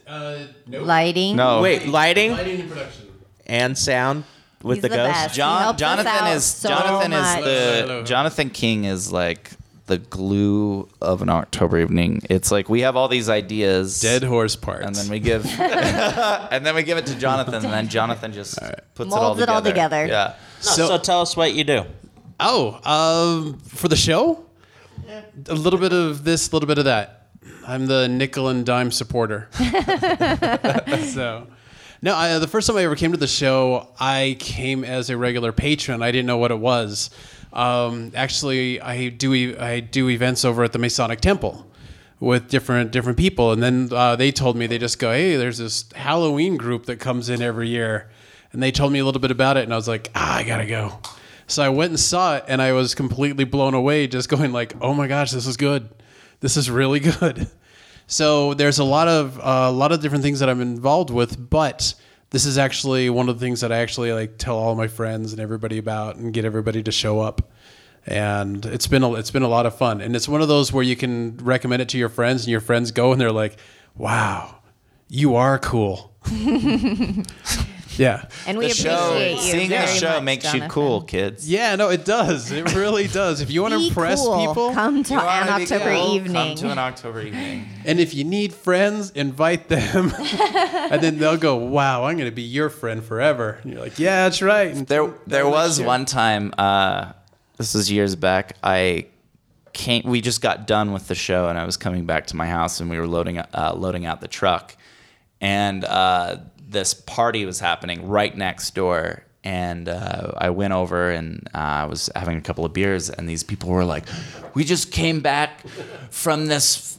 Uh, 0.08 0.39
no. 0.67 0.84
Lighting. 0.84 1.36
No. 1.38 1.62
Wait, 1.62 1.88
lighting 1.88 2.32
Lighting 2.32 2.62
and 2.62 2.69
production. 2.69 3.08
and 3.48 3.78
sound 3.78 4.26
with 4.62 4.78
He's 4.78 4.82
the, 4.84 4.89
the 4.89 4.96
ghost. 4.96 5.12
best. 5.13 5.32
He 5.32 5.38
John 5.38 5.78
Jonathan 5.78 6.28
is 6.28 6.46
so 6.46 6.69
Jonathan 6.69 7.12
much. 7.12 7.39
is 7.39 7.46
the 7.46 8.04
Jonathan 8.06 8.50
King 8.50 8.84
is 8.86 9.12
like 9.12 9.52
the 9.86 9.98
glue 9.98 10.88
of 11.02 11.22
an 11.22 11.30
October 11.30 11.78
evening. 11.80 12.22
It's 12.30 12.52
like 12.52 12.69
we 12.69 12.82
have 12.82 12.96
all 12.96 13.08
these 13.10 13.28
ideas 13.30 14.00
Dead 14.00 14.24
horse 14.24 14.56
parts. 14.56 14.86
and 14.86 14.96
then 14.96 15.10
we 15.10 15.19
give 15.19 15.46
and 15.60 16.65
then 16.65 16.74
we 16.76 16.84
give 16.84 16.98
it 16.98 17.06
to 17.08 17.15
Jonathan 17.19 17.56
and 17.56 17.65
then 17.65 17.88
Jonathan 17.89 18.32
just 18.32 18.58
puts 18.96 19.12
it 19.12 19.13
all 19.13 19.22
Molds 19.36 19.39
it 19.41 19.46
together. 19.48 19.56
all 19.56 19.62
together. 19.62 20.06
Yeah. 20.08 20.36
No, 20.38 20.72
so, 20.72 20.88
So- 20.88 20.98
tell 21.00 21.22
us 21.22 21.36
what 21.36 21.54
you 21.54 21.63
do. 21.63 21.84
Oh, 22.39 22.80
um, 22.84 23.60
for 23.60 23.88
the 23.88 23.96
show, 23.96 24.46
a 25.48 25.54
little 25.54 25.80
bit 25.80 25.93
of 25.93 26.24
this, 26.24 26.50
a 26.50 26.56
little 26.56 26.67
bit 26.67 26.78
of 26.78 26.86
that. 26.86 27.28
I'm 27.65 27.86
the 27.86 28.08
nickel 28.10 28.50
and 28.50 28.65
dime 28.65 28.91
supporter. 28.91 29.48
so, 31.13 31.48
no, 32.02 32.15
I, 32.15 32.38
the 32.39 32.48
first 32.48 32.67
time 32.67 32.78
I 32.78 32.84
ever 32.84 32.96
came 32.96 33.12
to 33.12 33.17
the 33.17 33.28
show, 33.28 33.88
I 34.00 34.36
came 34.39 34.84
as 34.84 35.10
a 35.10 35.17
regular 35.17 35.52
patron. 35.52 36.02
I 36.02 36.12
didn't 36.12 36.26
know 36.26 36.38
what 36.38 36.52
it 36.52 36.60
was. 36.60 37.10
Um, 37.54 38.12
actually, 38.16 38.82
I 38.82 39.10
do 39.10 39.56
I 39.58 39.80
do 39.80 40.10
events 40.10 40.44
over 40.44 40.63
at 40.63 40.74
the 40.74 40.80
Masonic 40.80 41.22
Temple 41.22 41.66
with 42.20 42.50
different 42.50 42.92
different 42.92 43.18
people, 43.18 43.52
and 43.52 43.62
then 43.62 43.89
uh, 43.92 44.16
they 44.16 44.32
told 44.32 44.58
me 44.58 44.66
they 44.68 44.80
just 44.80 44.98
go, 44.98 45.12
"Hey, 45.12 45.36
there's 45.36 45.60
this 45.60 45.86
Halloween 45.96 46.58
group 46.58 46.88
that 46.88 47.00
comes 47.00 47.30
in 47.30 47.42
every 47.42 47.70
year," 47.70 48.10
and 48.52 48.62
they 48.62 48.72
told 48.72 48.92
me 48.92 49.00
a 49.00 49.06
little 49.06 49.22
bit 49.22 49.32
about 49.32 49.58
it, 49.58 49.63
and 49.63 49.74
I 49.74 49.76
was 49.76 49.88
like, 49.88 50.10
"Ah, 50.16 50.38
I 50.38 50.44
gotta 50.44 50.66
go." 50.66 51.00
So 51.46 51.62
I 51.62 51.70
went 51.70 51.92
and 51.92 52.00
saw 52.00 52.38
it, 52.38 52.46
and 52.48 52.62
I 52.62 52.72
was 52.72 52.96
completely 52.96 53.44
blown 53.44 53.76
away, 53.76 54.08
just 54.08 54.30
going 54.30 54.52
like, 54.52 54.74
"Oh 54.82 54.94
my 54.96 55.08
gosh, 55.08 55.32
this 55.32 55.46
is 55.46 55.58
good! 55.58 55.89
This 56.39 56.58
is 56.58 56.72
really 56.72 57.00
good." 57.20 57.48
So 58.08 58.54
there's 58.54 58.80
a 58.80 58.84
lot 58.84 59.08
of 59.08 59.39
uh, 59.39 59.68
a 59.70 59.72
lot 59.72 59.92
of 59.92 60.02
different 60.02 60.24
things 60.24 60.39
that 60.39 60.50
I'm 60.50 60.62
involved 60.62 61.12
with, 61.12 61.50
but 61.50 61.94
this 62.34 62.48
is 62.48 62.58
actually 62.58 63.12
one 63.12 63.30
of 63.30 63.39
the 63.39 63.46
things 63.46 63.62
that 63.62 63.72
I 63.72 63.78
actually 63.78 64.12
like 64.12 64.39
tell 64.39 64.58
all 64.58 64.74
my 64.74 64.88
friends 64.88 65.34
and 65.34 65.39
everybody 65.39 65.78
about, 65.78 66.15
and 66.15 66.34
get 66.34 66.46
everybody 66.46 66.82
to 66.82 66.91
show 66.91 67.19
up. 67.19 67.54
And 68.08 68.65
it's 68.65 68.88
been 68.88 69.04
a, 69.04 69.13
it's 69.13 69.30
been 69.30 69.43
a 69.43 69.48
lot 69.48 69.67
of 69.67 69.78
fun, 69.78 70.02
and 70.02 70.15
it's 70.15 70.28
one 70.28 70.41
of 70.41 70.48
those 70.48 70.74
where 70.74 70.84
you 70.84 70.96
can 70.96 71.38
recommend 71.38 71.84
it 71.84 71.89
to 71.89 72.00
your 72.00 72.10
friends, 72.10 72.41
and 72.41 72.50
your 72.50 72.60
friends 72.60 72.91
go 72.91 73.12
and 73.12 73.22
they're 73.22 73.32
like, 73.32 73.58
"Wow, 73.96 74.62
you 75.08 75.36
are 75.36 75.60
cool." 75.60 76.15
yeah. 77.97 78.25
And 78.47 78.58
we 78.58 78.67
The 78.67 78.73
show 78.73 78.89
appreciate 79.12 79.32
you. 79.34 79.38
seeing 79.51 79.69
the 79.69 79.86
show 79.88 80.13
much, 80.15 80.23
makes 80.23 80.53
you 80.53 80.62
cool, 80.67 81.01
kids. 81.01 81.49
Yeah, 81.49 81.75
no, 81.75 81.89
it 81.89 82.06
does. 82.06 82.51
It 82.51 82.73
really 82.75 83.08
does. 83.21 83.41
If 83.41 83.49
you 83.51 83.62
want 83.62 83.73
to 83.73 83.88
impress 83.88 84.21
cool. 84.21 84.45
people, 84.47 84.73
Come 84.73 85.03
to 85.03 85.13
an 85.15 85.49
October 85.62 85.93
cool? 85.95 86.15
evening. 86.15 86.34
Come 86.34 86.56
to 86.67 86.71
an 86.71 86.77
October 86.79 87.21
evening. 87.21 87.67
and 87.86 87.99
if 87.99 88.13
you 88.13 88.23
need 88.23 88.53
friends, 88.53 89.12
invite 89.12 89.67
them, 89.69 90.12
and 90.19 91.01
then 91.01 91.17
they'll 91.19 91.38
go, 91.38 91.56
"Wow, 91.56 92.06
I'm 92.06 92.17
going 92.17 92.29
to 92.29 92.36
be 92.36 92.41
your 92.43 92.69
friend 92.69 93.03
forever." 93.03 93.60
And 93.63 93.71
you're 93.73 93.82
like, 93.82 93.99
"Yeah, 93.99 94.23
that's 94.23 94.41
right." 94.41 94.75
And 94.75 94.88
There, 94.88 95.13
there 95.27 95.47
was 95.47 95.79
year. 95.79 95.88
one 95.88 96.06
time. 96.06 96.53
Uh, 96.58 97.13
this 97.58 97.73
was 97.75 97.91
years 97.91 98.15
back. 98.15 98.56
I 98.63 99.08
came. 99.73 100.03
We 100.06 100.21
just 100.21 100.41
got 100.41 100.67
done 100.67 100.91
with 100.91 101.08
the 101.08 101.15
show, 101.15 101.47
and 101.49 101.58
I 101.58 101.65
was 101.65 101.77
coming 101.77 102.06
back 102.06 102.27
to 102.27 102.36
my 102.36 102.47
house, 102.47 102.79
and 102.79 102.89
we 102.89 102.97
were 102.99 103.08
loading, 103.08 103.38
uh, 103.39 103.73
loading 103.75 104.06
out 104.06 104.21
the 104.21 104.27
truck, 104.27 104.75
and 105.41 105.84
uh, 105.86 106.38
this 106.73 106.93
party 106.93 107.45
was 107.45 107.59
happening 107.59 108.07
right 108.07 108.36
next 108.36 108.75
door. 108.75 109.23
And 109.45 109.89
uh, 109.89 110.31
I 110.38 110.51
went 110.51 110.71
over 110.71 111.12
and 111.12 111.49
uh, 111.53 111.57
I 111.57 111.86
was 111.86 112.09
having 112.15 112.38
a 112.38 112.41
couple 112.41 112.63
of 112.63 112.71
beers, 112.71 113.09
and 113.09 113.27
these 113.27 113.43
people 113.43 113.69
were 113.69 113.83
like, 113.83 114.05
"We 114.53 114.63
just 114.63 114.89
came 114.89 115.19
back 115.19 115.67
from 116.09 116.45
this 116.47 116.97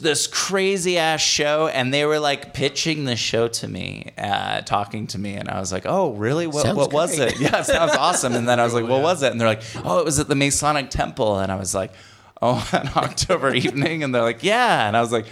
this 0.00 0.26
crazy 0.26 0.96
ass 0.96 1.20
show, 1.20 1.68
and 1.68 1.92
they 1.92 2.06
were 2.06 2.18
like 2.18 2.54
pitching 2.54 3.04
the 3.04 3.14
show 3.14 3.46
to 3.48 3.68
me, 3.68 4.10
uh, 4.16 4.62
talking 4.62 5.06
to 5.08 5.18
me, 5.18 5.34
and 5.34 5.50
I 5.50 5.60
was 5.60 5.70
like, 5.70 5.84
"Oh, 5.84 6.12
really? 6.12 6.46
What, 6.46 6.62
Sounds 6.62 6.78
what 6.78 6.94
was 6.94 7.18
it? 7.18 7.38
Yeah, 7.40 7.60
it 7.60 7.66
sounds 7.66 7.92
awesome." 7.92 8.34
And 8.34 8.48
then 8.48 8.58
I 8.58 8.64
was 8.64 8.72
like, 8.72 8.88
"What 8.88 9.02
was 9.02 9.22
it?" 9.22 9.30
And 9.30 9.38
they're 9.38 9.48
like, 9.48 9.62
"Oh, 9.84 9.98
it 9.98 10.06
was 10.06 10.18
at 10.18 10.28
the 10.28 10.34
Masonic 10.34 10.88
Temple," 10.88 11.40
and 11.40 11.52
I 11.52 11.56
was 11.56 11.74
like, 11.74 11.92
"Oh, 12.40 12.66
an 12.72 12.88
October 12.96 13.54
evening," 13.54 14.02
and 14.02 14.14
they're 14.14 14.22
like, 14.22 14.42
"Yeah," 14.42 14.88
and 14.88 14.96
I 14.96 15.02
was 15.02 15.12
like. 15.12 15.26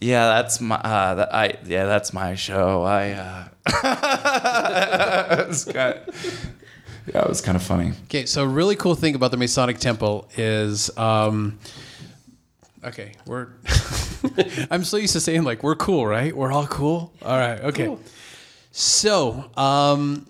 Yeah, 0.00 0.28
that's 0.28 0.60
my 0.60 0.76
uh, 0.76 1.14
that, 1.16 1.34
I 1.34 1.58
yeah, 1.66 1.86
that's 1.86 2.12
my 2.12 2.34
show. 2.34 2.82
I 2.82 3.10
uh, 3.12 3.48
it 5.40 5.48
was 5.48 5.64
kind 5.64 6.00
yeah, 7.12 7.22
it 7.22 7.28
was 7.28 7.40
kind 7.40 7.56
of 7.56 7.62
funny. 7.62 7.92
Okay, 8.04 8.26
so 8.26 8.44
a 8.44 8.46
really 8.46 8.76
cool 8.76 8.94
thing 8.94 9.14
about 9.14 9.30
the 9.30 9.36
Masonic 9.36 9.78
Temple 9.78 10.28
is, 10.36 10.96
um, 10.98 11.58
okay, 12.84 13.12
we're. 13.26 13.48
I'm 14.70 14.84
so 14.84 14.96
used 14.98 15.14
to 15.14 15.20
saying 15.20 15.44
like 15.44 15.62
we're 15.62 15.76
cool, 15.76 16.06
right? 16.06 16.36
We're 16.36 16.52
all 16.52 16.66
cool. 16.66 17.12
All 17.22 17.38
right, 17.38 17.60
okay. 17.60 17.96
So, 18.72 19.50
um, 19.56 20.26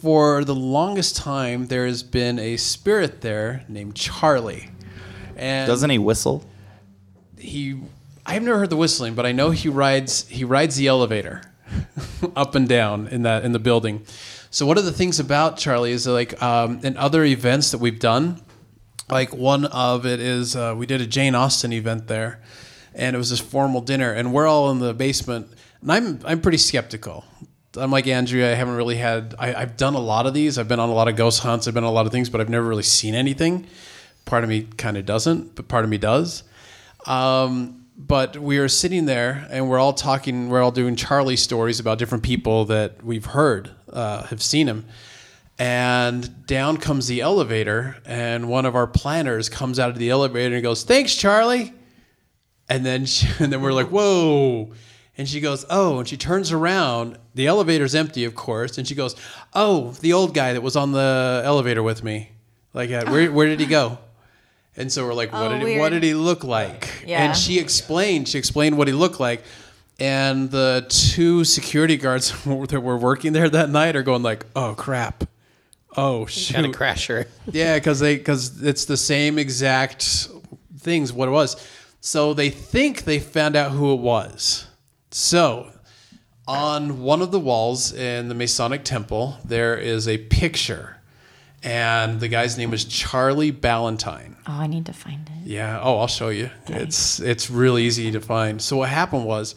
for 0.00 0.44
the 0.44 0.54
longest 0.54 1.16
time, 1.16 1.66
there 1.66 1.86
has 1.86 2.02
been 2.02 2.38
a 2.38 2.56
spirit 2.56 3.20
there 3.20 3.64
named 3.68 3.96
Charlie, 3.96 4.70
and 5.36 5.66
Doesn't 5.66 5.90
he 5.90 5.98
whistle? 5.98 6.44
he 7.38 7.80
I've 8.30 8.44
never 8.44 8.60
heard 8.60 8.70
the 8.70 8.76
whistling, 8.76 9.14
but 9.14 9.26
I 9.26 9.32
know 9.32 9.50
he 9.50 9.68
rides 9.68 10.28
he 10.28 10.44
rides 10.44 10.76
the 10.76 10.86
elevator 10.86 11.42
up 12.36 12.54
and 12.54 12.68
down 12.68 13.08
in 13.08 13.22
that 13.22 13.44
in 13.44 13.50
the 13.50 13.58
building. 13.58 14.04
So 14.50 14.66
one 14.66 14.78
of 14.78 14.84
the 14.84 14.92
things 14.92 15.18
about 15.18 15.58
Charlie 15.58 15.90
is 15.90 16.04
that, 16.04 16.12
like 16.12 16.40
um, 16.40 16.78
in 16.84 16.96
other 16.96 17.24
events 17.24 17.72
that 17.72 17.78
we've 17.78 17.98
done, 17.98 18.40
like 19.10 19.34
one 19.34 19.64
of 19.64 20.06
it 20.06 20.20
is 20.20 20.54
uh, 20.54 20.76
we 20.78 20.86
did 20.86 21.00
a 21.00 21.08
Jane 21.08 21.34
Austen 21.34 21.72
event 21.72 22.06
there, 22.06 22.40
and 22.94 23.16
it 23.16 23.18
was 23.18 23.30
this 23.30 23.40
formal 23.40 23.80
dinner, 23.80 24.12
and 24.12 24.32
we're 24.32 24.46
all 24.46 24.70
in 24.70 24.78
the 24.78 24.94
basement, 24.94 25.48
and 25.82 25.90
I'm 25.90 26.20
I'm 26.24 26.40
pretty 26.40 26.58
skeptical. 26.58 27.24
I'm 27.76 27.90
like 27.90 28.06
Andrea. 28.06 28.52
I 28.52 28.54
haven't 28.54 28.76
really 28.76 28.96
had. 28.96 29.34
I, 29.40 29.54
I've 29.54 29.76
done 29.76 29.94
a 29.94 30.00
lot 30.00 30.26
of 30.26 30.34
these. 30.34 30.56
I've 30.56 30.68
been 30.68 30.78
on 30.78 30.88
a 30.88 30.94
lot 30.94 31.08
of 31.08 31.16
ghost 31.16 31.40
hunts. 31.40 31.66
I've 31.66 31.74
been 31.74 31.82
on 31.82 31.90
a 31.90 31.94
lot 31.94 32.06
of 32.06 32.12
things, 32.12 32.30
but 32.30 32.40
I've 32.40 32.48
never 32.48 32.68
really 32.68 32.84
seen 32.84 33.16
anything. 33.16 33.66
Part 34.24 34.44
of 34.44 34.50
me 34.50 34.68
kind 34.76 34.96
of 34.96 35.04
doesn't, 35.04 35.56
but 35.56 35.66
part 35.66 35.82
of 35.82 35.90
me 35.90 35.98
does. 35.98 36.44
Um, 37.06 37.79
but 38.06 38.38
we 38.38 38.56
are 38.56 38.68
sitting 38.68 39.04
there 39.04 39.46
and 39.50 39.68
we're 39.68 39.78
all 39.78 39.92
talking, 39.92 40.48
we're 40.48 40.62
all 40.62 40.70
doing 40.70 40.96
Charlie 40.96 41.36
stories 41.36 41.80
about 41.80 41.98
different 41.98 42.24
people 42.24 42.64
that 42.66 43.04
we've 43.04 43.26
heard, 43.26 43.70
uh, 43.92 44.22
have 44.24 44.42
seen 44.42 44.66
him. 44.66 44.86
And 45.58 46.46
down 46.46 46.78
comes 46.78 47.06
the 47.06 47.20
elevator, 47.20 47.98
and 48.06 48.48
one 48.48 48.64
of 48.64 48.74
our 48.74 48.86
planners 48.86 49.50
comes 49.50 49.78
out 49.78 49.90
of 49.90 49.98
the 49.98 50.08
elevator 50.08 50.54
and 50.54 50.62
goes, 50.62 50.84
Thanks, 50.84 51.14
Charlie. 51.14 51.74
And 52.70 52.86
then, 52.86 53.04
she, 53.04 53.28
and 53.38 53.52
then 53.52 53.60
we're 53.60 53.74
like, 53.74 53.88
Whoa. 53.88 54.72
And 55.18 55.28
she 55.28 55.40
goes, 55.40 55.66
Oh, 55.68 55.98
and 55.98 56.08
she 56.08 56.16
turns 56.16 56.50
around. 56.50 57.18
The 57.34 57.46
elevator's 57.46 57.94
empty, 57.94 58.24
of 58.24 58.34
course. 58.34 58.78
And 58.78 58.88
she 58.88 58.94
goes, 58.94 59.14
Oh, 59.52 59.90
the 60.00 60.14
old 60.14 60.32
guy 60.32 60.54
that 60.54 60.62
was 60.62 60.76
on 60.76 60.92
the 60.92 61.42
elevator 61.44 61.82
with 61.82 62.02
me. 62.02 62.30
Like, 62.72 62.90
uh, 62.90 63.04
where, 63.10 63.30
where 63.30 63.46
did 63.46 63.60
he 63.60 63.66
go? 63.66 63.98
And 64.80 64.90
so 64.90 65.06
we're 65.06 65.14
like, 65.14 65.32
what, 65.32 65.52
Oh, 65.52 65.58
did, 65.58 65.68
he, 65.68 65.78
what 65.78 65.90
did 65.90 66.02
he 66.02 66.14
look 66.14 66.42
like? 66.42 67.04
Yeah. 67.06 67.22
And 67.22 67.36
she 67.36 67.58
explained, 67.58 68.28
she 68.28 68.38
explained 68.38 68.78
what 68.78 68.88
he 68.88 68.94
looked 68.94 69.20
like. 69.20 69.42
And 69.98 70.50
the 70.50 70.86
two 70.88 71.44
security 71.44 71.98
guards 71.98 72.32
that 72.44 72.80
were 72.80 72.96
working 72.96 73.32
there 73.34 73.50
that 73.50 73.68
night 73.68 73.94
are 73.96 74.02
going 74.02 74.22
like, 74.22 74.46
oh 74.56 74.74
crap. 74.74 75.24
Oh 75.96 76.24
shoot. 76.26 76.54
Got 76.54 76.64
a 76.64 76.68
crasher. 76.68 77.26
Yeah, 77.50 77.76
because 77.76 78.00
they 78.00 78.16
because 78.16 78.62
it's 78.62 78.86
the 78.86 78.96
same 78.96 79.38
exact 79.38 80.28
things 80.78 81.12
what 81.12 81.28
it 81.28 81.32
was. 81.32 81.56
So 82.00 82.32
they 82.32 82.48
think 82.48 83.04
they 83.04 83.18
found 83.18 83.56
out 83.56 83.72
who 83.72 83.92
it 83.92 84.00
was. 84.00 84.66
So 85.10 85.70
on 86.48 87.02
one 87.02 87.20
of 87.20 87.30
the 87.32 87.40
walls 87.40 87.92
in 87.92 88.28
the 88.28 88.34
Masonic 88.34 88.84
Temple, 88.84 89.36
there 89.44 89.76
is 89.76 90.08
a 90.08 90.16
picture, 90.18 90.96
and 91.62 92.20
the 92.20 92.28
guy's 92.28 92.56
name 92.56 92.72
is 92.72 92.84
Charlie 92.84 93.50
Ballantyne. 93.50 94.36
Oh, 94.46 94.52
I 94.52 94.66
need 94.66 94.86
to 94.86 94.92
find 94.92 95.28
it. 95.28 95.46
Yeah. 95.48 95.80
Oh, 95.82 95.98
I'll 95.98 96.06
show 96.06 96.28
you. 96.30 96.50
It's 96.66 97.20
it's 97.20 97.50
really 97.50 97.84
easy 97.84 98.10
to 98.12 98.20
find. 98.20 98.60
So 98.62 98.78
what 98.78 98.88
happened 98.88 99.26
was, 99.26 99.54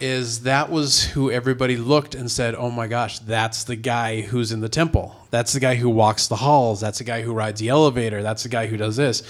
is 0.00 0.42
that 0.42 0.70
was 0.70 1.04
who 1.04 1.30
everybody 1.30 1.76
looked 1.76 2.14
and 2.14 2.30
said, 2.30 2.54
"Oh 2.54 2.70
my 2.70 2.86
gosh, 2.86 3.18
that's 3.20 3.64
the 3.64 3.76
guy 3.76 4.22
who's 4.22 4.52
in 4.52 4.60
the 4.60 4.68
temple. 4.68 5.16
That's 5.30 5.52
the 5.52 5.60
guy 5.60 5.76
who 5.76 5.88
walks 5.88 6.26
the 6.26 6.36
halls. 6.36 6.80
That's 6.80 6.98
the 6.98 7.04
guy 7.04 7.22
who 7.22 7.32
rides 7.32 7.60
the 7.60 7.68
elevator. 7.68 8.22
That's 8.22 8.42
the 8.42 8.48
guy 8.48 8.66
who 8.66 8.76
does 8.76 8.96
this." 8.96 9.22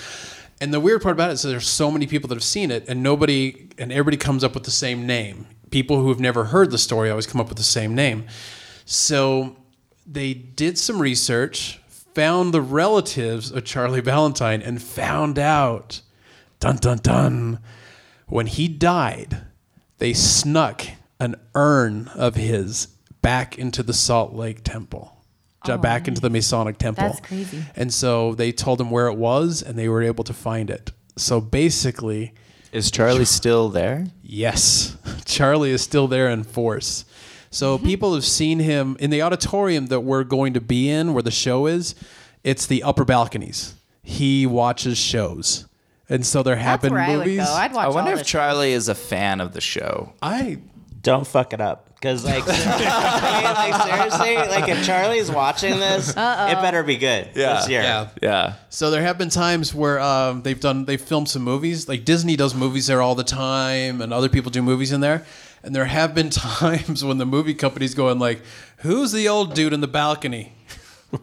And 0.60 0.72
the 0.72 0.80
weird 0.80 1.02
part 1.02 1.12
about 1.12 1.30
it 1.30 1.34
is 1.34 1.42
there's 1.42 1.68
so 1.68 1.90
many 1.90 2.06
people 2.06 2.28
that 2.28 2.34
have 2.34 2.42
seen 2.42 2.70
it, 2.70 2.88
and 2.88 3.02
nobody 3.02 3.68
and 3.78 3.92
everybody 3.92 4.16
comes 4.16 4.42
up 4.42 4.54
with 4.54 4.64
the 4.64 4.70
same 4.70 5.06
name. 5.06 5.46
People 5.70 6.00
who 6.00 6.08
have 6.08 6.20
never 6.20 6.44
heard 6.44 6.70
the 6.70 6.78
story 6.78 7.10
always 7.10 7.26
come 7.26 7.40
up 7.40 7.48
with 7.48 7.58
the 7.58 7.64
same 7.64 7.94
name. 7.94 8.24
So 8.86 9.56
they 10.06 10.32
did 10.32 10.78
some 10.78 11.02
research, 11.02 11.80
found 12.16 12.54
the 12.54 12.62
relatives 12.62 13.52
of 13.52 13.62
Charlie 13.66 14.00
Valentine, 14.00 14.62
and 14.62 14.82
found 14.82 15.38
out, 15.38 16.00
dun 16.60 16.76
dun 16.76 16.96
dun, 17.02 17.58
when 18.26 18.46
he 18.46 18.68
died, 18.68 19.42
they 19.98 20.14
snuck 20.14 20.80
an 21.20 21.34
urn 21.54 22.08
of 22.14 22.34
his 22.34 22.88
back 23.20 23.58
into 23.58 23.82
the 23.82 23.92
Salt 23.92 24.32
Lake 24.32 24.64
Temple. 24.64 25.14
ju- 25.66 25.72
oh, 25.72 25.76
Back 25.78 26.08
into 26.08 26.22
the 26.22 26.30
Masonic 26.30 26.78
Temple. 26.78 27.04
That's 27.08 27.20
crazy. 27.20 27.62
And 27.76 27.92
so 27.92 28.34
they 28.34 28.50
told 28.50 28.80
him 28.80 28.90
where 28.90 29.08
it 29.08 29.18
was, 29.18 29.62
and 29.62 29.78
they 29.78 29.88
were 29.90 30.02
able 30.02 30.24
to 30.24 30.32
find 30.32 30.70
it. 30.70 30.92
So 31.16 31.38
basically, 31.40 32.32
Is 32.72 32.90
Charlie 32.90 33.26
still 33.26 33.68
there? 33.68 34.06
Yes, 34.22 34.96
Charlie 35.26 35.70
is 35.70 35.82
still 35.82 36.08
there 36.08 36.30
in 36.30 36.44
force. 36.44 37.04
So 37.56 37.78
people 37.78 38.12
have 38.12 38.26
seen 38.26 38.58
him 38.58 38.98
in 39.00 39.08
the 39.08 39.22
auditorium 39.22 39.86
that 39.86 40.00
we're 40.00 40.24
going 40.24 40.52
to 40.52 40.60
be 40.60 40.90
in, 40.90 41.14
where 41.14 41.22
the 41.22 41.30
show 41.30 41.64
is. 41.64 41.94
It's 42.44 42.66
the 42.66 42.82
upper 42.82 43.06
balconies. 43.06 43.74
He 44.02 44.44
watches 44.44 44.98
shows, 44.98 45.66
and 46.06 46.26
so 46.26 46.42
there 46.42 46.56
have 46.56 46.82
That's 46.82 46.90
been 46.90 46.92
where 46.92 47.02
I 47.02 47.16
would 47.16 47.26
movies. 47.26 47.38
go. 47.38 47.50
I'd 47.50 47.72
watch 47.72 47.86
I 47.86 47.88
wonder 47.88 48.10
all 48.10 48.18
if 48.18 48.24
the 48.24 48.24
Charlie 48.26 48.72
is 48.72 48.90
a 48.90 48.94
fan 48.94 49.40
of 49.40 49.54
the 49.54 49.62
show. 49.62 50.12
I 50.20 50.58
Don't 51.00 51.26
fuck 51.26 51.54
it 51.54 51.62
up. 51.62 51.86
Because, 51.94 52.26
like, 52.26 52.44
I 52.46 53.40
mean, 53.40 53.70
like, 53.72 53.82
seriously, 53.88 54.36
like, 54.36 54.68
if 54.68 54.84
Charlie's 54.84 55.30
watching 55.30 55.80
this, 55.80 56.10
it 56.10 56.14
better 56.14 56.82
be 56.82 56.98
good. 56.98 57.30
Yeah. 57.34 57.54
This 57.54 57.70
year. 57.70 57.80
yeah. 57.80 58.08
Yeah. 58.22 58.54
So 58.68 58.90
there 58.90 59.00
have 59.00 59.16
been 59.16 59.30
times 59.30 59.74
where 59.74 59.98
um, 59.98 60.42
they've 60.42 60.60
done 60.60 60.84
they've 60.84 61.00
filmed 61.00 61.30
some 61.30 61.40
movies. 61.40 61.88
Like 61.88 62.04
Disney 62.04 62.36
does 62.36 62.54
movies 62.54 62.86
there 62.88 63.00
all 63.00 63.14
the 63.14 63.24
time, 63.24 64.02
and 64.02 64.12
other 64.12 64.28
people 64.28 64.50
do 64.50 64.60
movies 64.60 64.92
in 64.92 65.00
there. 65.00 65.24
And 65.66 65.74
there 65.74 65.84
have 65.84 66.14
been 66.14 66.30
times 66.30 67.04
when 67.04 67.18
the 67.18 67.26
movie 67.26 67.52
company's 67.54 67.94
going 67.94 68.18
like, 68.20 68.40
"Who's 68.78 69.10
the 69.12 69.26
old 69.28 69.52
dude 69.54 69.72
in 69.72 69.80
the 69.80 69.88
balcony?" 69.88 70.52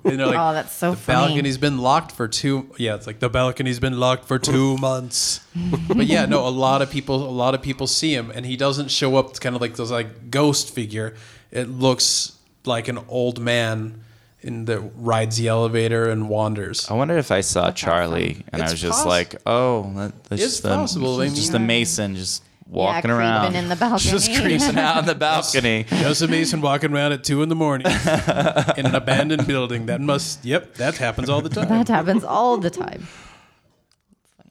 And 0.04 0.20
they're 0.20 0.28
like, 0.28 0.36
Oh, 0.40 0.54
that's 0.54 0.74
so 0.74 0.88
funny. 0.94 0.96
the 0.96 1.02
funny. 1.02 1.28
balcony's 1.28 1.58
been 1.58 1.78
locked 1.78 2.12
for 2.12 2.28
two. 2.28 2.70
Yeah, 2.78 2.96
it's 2.96 3.08
like 3.08 3.20
the 3.20 3.30
balcony's 3.30 3.80
been 3.80 4.00
locked 4.00 4.26
for 4.26 4.38
two 4.40 4.78
months. 4.90 5.40
but 5.88 6.06
yeah, 6.08 6.26
no, 6.26 6.46
a 6.46 6.50
lot 6.50 6.82
of 6.82 6.90
people, 6.92 7.16
a 7.16 7.32
lot 7.32 7.56
of 7.56 7.62
people 7.62 7.88
see 7.88 8.14
him, 8.14 8.32
and 8.32 8.46
he 8.46 8.56
doesn't 8.58 8.92
show 8.92 9.16
up 9.18 9.30
It's 9.32 9.40
kind 9.40 9.56
of 9.56 9.62
like 9.62 9.76
this 9.76 9.92
like 9.92 10.30
ghost 10.30 10.74
figure. 10.76 11.16
It 11.52 11.70
looks 11.70 12.38
like 12.66 12.88
an 12.90 13.00
old 13.08 13.40
man 13.40 14.04
in 14.42 14.66
that 14.66 14.80
rides 14.98 15.38
the 15.38 15.48
elevator 15.48 16.10
and 16.10 16.28
wanders. 16.28 16.90
I 16.90 16.96
wonder 16.96 17.18
if 17.18 17.32
I 17.32 17.40
saw 17.42 17.72
Charlie 17.72 18.44
and 18.52 18.62
I 18.62 18.66
It's 18.66 18.74
was 18.74 18.82
just 18.82 19.00
poss- 19.00 19.06
like, 19.06 19.36
oh, 19.46 19.84
that, 19.96 20.24
that's 20.26 20.42
It's 20.42 20.52
just, 20.52 20.64
the, 20.64 20.70
possible. 20.70 21.22
I 21.22 21.28
just 21.30 21.52
the 21.54 21.60
mason 21.60 22.16
just 22.16 22.44
walking 22.68 23.02
creeping 23.02 23.12
around 23.12 23.56
in 23.56 23.70
the 23.70 23.76
balcony. 23.76 24.12
just 24.12 24.34
creeping 24.42 24.78
out 24.78 24.98
on 24.98 25.06
the 25.06 25.16
balcony. 25.16 25.84
Joseph 25.90 26.30
Mason 26.30 26.62
walking 26.62 26.94
around 26.94 27.12
at 27.12 27.24
two 27.24 27.42
in 27.44 27.50
the 27.50 27.56
morning 27.56 27.88
in 28.78 28.86
an 28.86 28.96
abandoned 28.96 29.46
building. 29.48 29.86
That 29.88 30.02
must, 30.02 30.44
yep, 30.46 30.76
that 30.76 30.98
happens 30.98 31.30
all 31.30 31.42
the 31.42 31.50
time. 31.50 31.70
That 31.70 31.88
happens 31.88 32.24
all 32.24 32.58
the 32.58 32.70
time. 32.70 33.08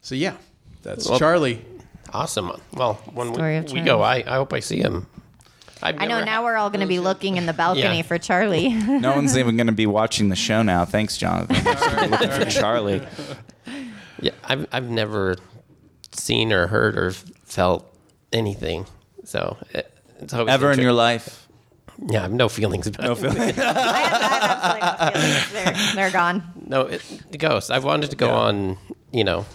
So 0.01 0.15
yeah, 0.15 0.35
that's 0.81 1.09
Charlie. 1.17 1.63
Awesome. 2.13 2.51
Well, 2.73 2.95
when 3.13 3.33
Story 3.33 3.59
we, 3.59 3.65
of 3.65 3.71
we 3.71 3.81
go, 3.81 4.01
I, 4.01 4.17
I 4.27 4.35
hope 4.35 4.53
I 4.53 4.59
see 4.59 4.79
him. 4.79 5.07
I've 5.81 5.97
know 6.07 6.23
now 6.23 6.43
we're 6.45 6.55
all 6.55 6.69
going 6.69 6.79
to 6.79 6.87
be 6.87 6.99
looking 6.99 7.35
in 7.35 7.45
the 7.45 7.51
balcony 7.53 7.97
Yeah. 7.97 8.01
for 8.03 8.17
Charlie. 8.17 8.69
No 8.69 9.15
one's 9.15 9.37
even 9.37 9.57
going 9.57 9.67
to 9.67 9.73
be 9.73 9.85
watching 9.85 10.29
the 10.29 10.35
show 10.35 10.61
now. 10.63 10.85
Thanks, 10.85 11.17
Jonathan. 11.17 11.57
We're 11.65 11.73
just 11.73 12.09
looking 12.09 12.29
for 12.31 12.45
Charlie. 12.45 13.01
Yeah, 14.21 14.31
I've 14.45 14.65
I've 14.71 14.89
never 14.89 15.35
seen 16.13 16.53
or 16.53 16.67
heard 16.67 16.97
or 16.97 17.11
felt 17.11 17.92
anything. 18.33 18.85
So 19.23 19.57
it, 19.71 19.91
it's 20.19 20.33
always 20.33 20.53
Ever 20.53 20.71
in 20.71 20.79
your 20.79 20.93
life? 20.93 21.47
yeah, 22.09 22.19
I 22.19 22.21
have 22.23 22.33
no 22.33 22.49
feelings 22.49 22.87
about 22.87 23.03
no 23.03 23.15
feelings. 23.15 23.39
I 23.59 23.61
have, 23.61 23.77
I 23.77 23.99
have 23.99 25.15
absolutely 25.15 25.21
no 25.21 25.33
feelings. 25.37 25.51
They're, 25.53 25.95
they're 25.95 26.11
gone. 26.11 26.43
no, 26.67 26.81
it, 26.81 27.21
the 27.31 27.37
ghost. 27.37 27.71
I've 27.71 27.83
wanted 27.83 28.09
to 28.09 28.15
go 28.15 28.31
on, 28.31 28.77
you 29.11 29.23
know, 29.23 29.45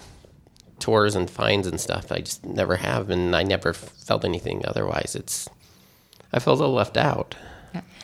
tours 0.78 1.14
and 1.16 1.28
finds 1.28 1.66
and 1.66 1.80
stuff. 1.80 2.12
I 2.12 2.18
just 2.20 2.44
never 2.46 2.76
have, 2.76 3.10
and 3.10 3.34
I 3.34 3.42
never 3.42 3.72
felt 3.72 4.24
anything. 4.24 4.64
Otherwise, 4.66 5.16
it's 5.16 5.48
I 6.32 6.38
feel 6.38 6.54
a 6.54 6.56
little 6.56 6.74
left 6.74 6.96
out. 6.96 7.34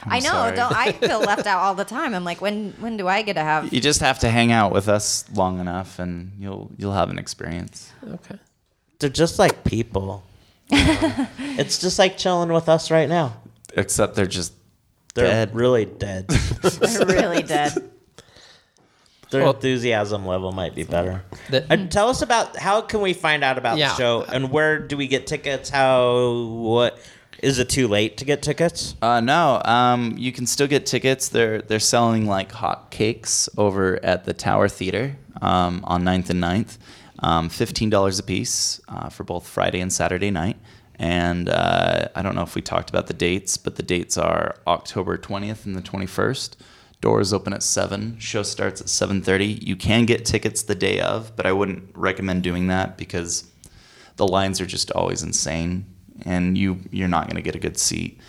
I 0.07 0.19
know. 0.19 0.29
sorry. 0.31 0.57
Don't 0.57 0.73
I 0.77 0.93
feel 1.09 1.21
left 1.21 1.47
out 1.47 1.61
all 1.61 1.75
the 1.75 1.85
time? 1.85 2.15
I'm 2.15 2.25
like, 2.25 2.41
when 2.41 2.73
when 2.81 2.97
do 2.97 3.09
I 3.09 3.23
get 3.23 3.35
to 3.35 3.43
have? 3.43 3.73
You 3.73 3.81
just 3.81 4.01
have 4.01 4.19
to 4.21 4.29
hang 4.31 4.53
out 4.53 4.73
with 4.73 4.89
us 4.89 5.25
long 5.33 5.61
enough, 5.61 5.99
and 5.99 6.33
you'll 6.39 6.71
you'll 6.77 6.93
have 6.93 7.11
an 7.11 7.19
experience. 7.19 7.91
Okay. 8.07 8.39
They're 8.99 9.09
just 9.11 9.39
like 9.39 9.65
people. 9.65 10.25
It's 10.71 11.79
just 11.79 11.99
like 11.99 12.17
chilling 12.17 12.53
with 12.53 12.69
us 12.69 12.91
right 12.91 13.09
now. 13.09 13.37
Except 13.77 14.15
they're 14.15 14.27
just 14.27 14.53
They're 15.15 15.27
dead. 15.27 15.55
really 15.55 15.85
dead. 15.85 16.29
They're 16.63 17.07
really 17.07 17.43
dead. 17.43 17.73
Their 19.31 19.43
Well- 19.43 19.55
enthusiasm 19.55 20.27
level 20.27 20.53
might 20.53 20.75
be 20.75 20.85
better. 20.85 21.25
The- 21.51 21.67
And 21.71 21.91
tell 21.91 22.09
us 22.09 22.23
about 22.23 22.57
how 22.57 22.81
can 22.83 23.01
we 23.01 23.13
find 23.13 23.43
out 23.43 23.59
about 23.59 23.79
Yeah. 23.79 23.89
the 23.89 23.95
show 23.97 24.23
and 24.23 24.51
where 24.51 24.79
do 24.79 24.97
we 24.97 25.09
get 25.09 25.27
tickets? 25.27 25.71
How 25.71 26.47
what 26.53 26.99
is 27.43 27.59
it 27.59 27.69
too 27.69 27.89
late 27.89 28.17
to 28.19 28.25
get 28.25 28.43
tickets? 28.43 28.95
Uh, 29.03 29.21
no, 29.21 29.61
um, 29.65 30.15
you 30.17 30.31
can 30.33 30.47
still 30.47 30.69
get 30.69 30.87
tickets. 30.87 31.29
They're 31.29 31.61
they're 31.63 31.81
selling 31.81 32.27
like 32.27 32.53
hot 32.53 32.91
cakes 32.91 33.49
over 33.59 33.99
at 34.05 34.25
the 34.25 34.33
Tower 34.33 34.69
Theater 34.69 35.17
um, 35.43 35.81
on 35.85 36.05
9th 36.05 36.31
and 36.31 36.41
9th. 36.43 36.79
Um, 37.25 37.49
Fifteen 37.49 37.89
dollars 37.89 38.19
a 38.19 38.23
piece 38.23 38.81
uh, 38.87 39.09
for 39.09 39.25
both 39.25 39.47
Friday 39.49 39.81
and 39.81 39.91
Saturday 39.93 40.31
night. 40.31 40.59
And 40.97 41.49
uh, 41.49 42.09
I 42.15 42.23
don't 42.23 42.35
know 42.35 42.43
if 42.43 42.55
we 42.55 42.61
talked 42.61 42.91
about 42.91 43.07
the 43.07 43.15
dates, 43.15 43.57
but 43.57 43.77
the 43.77 43.83
dates 43.83 44.19
are 44.19 44.57
October 44.67 45.17
20th 45.19 45.65
and 45.65 45.75
the 45.75 45.83
21st. 45.83 46.55
Doors 47.01 47.33
open 47.33 47.53
at 47.53 47.63
seven. 47.63 48.19
Show 48.19 48.43
starts 48.43 48.81
at 48.81 48.89
7:30. 48.89 49.67
You 49.67 49.75
can 49.75 50.05
get 50.05 50.25
tickets 50.25 50.63
the 50.63 50.75
day 50.75 51.01
of, 51.01 51.35
but 51.35 51.47
I 51.47 51.53
wouldn't 51.53 51.91
recommend 51.95 52.43
doing 52.43 52.69
that 52.69 52.99
because 52.99 53.51
the 54.17 54.29
lines 54.29 54.61
are 54.61 54.67
just 54.67 54.91
always 54.93 55.23
insane 55.23 55.87
and 56.23 56.57
you 56.57 56.79
you're 56.91 57.09
not 57.09 57.27
going 57.27 57.37
to 57.37 57.43
get 57.43 57.57
a 57.57 57.59
good 57.59 57.79
seat 57.79 58.21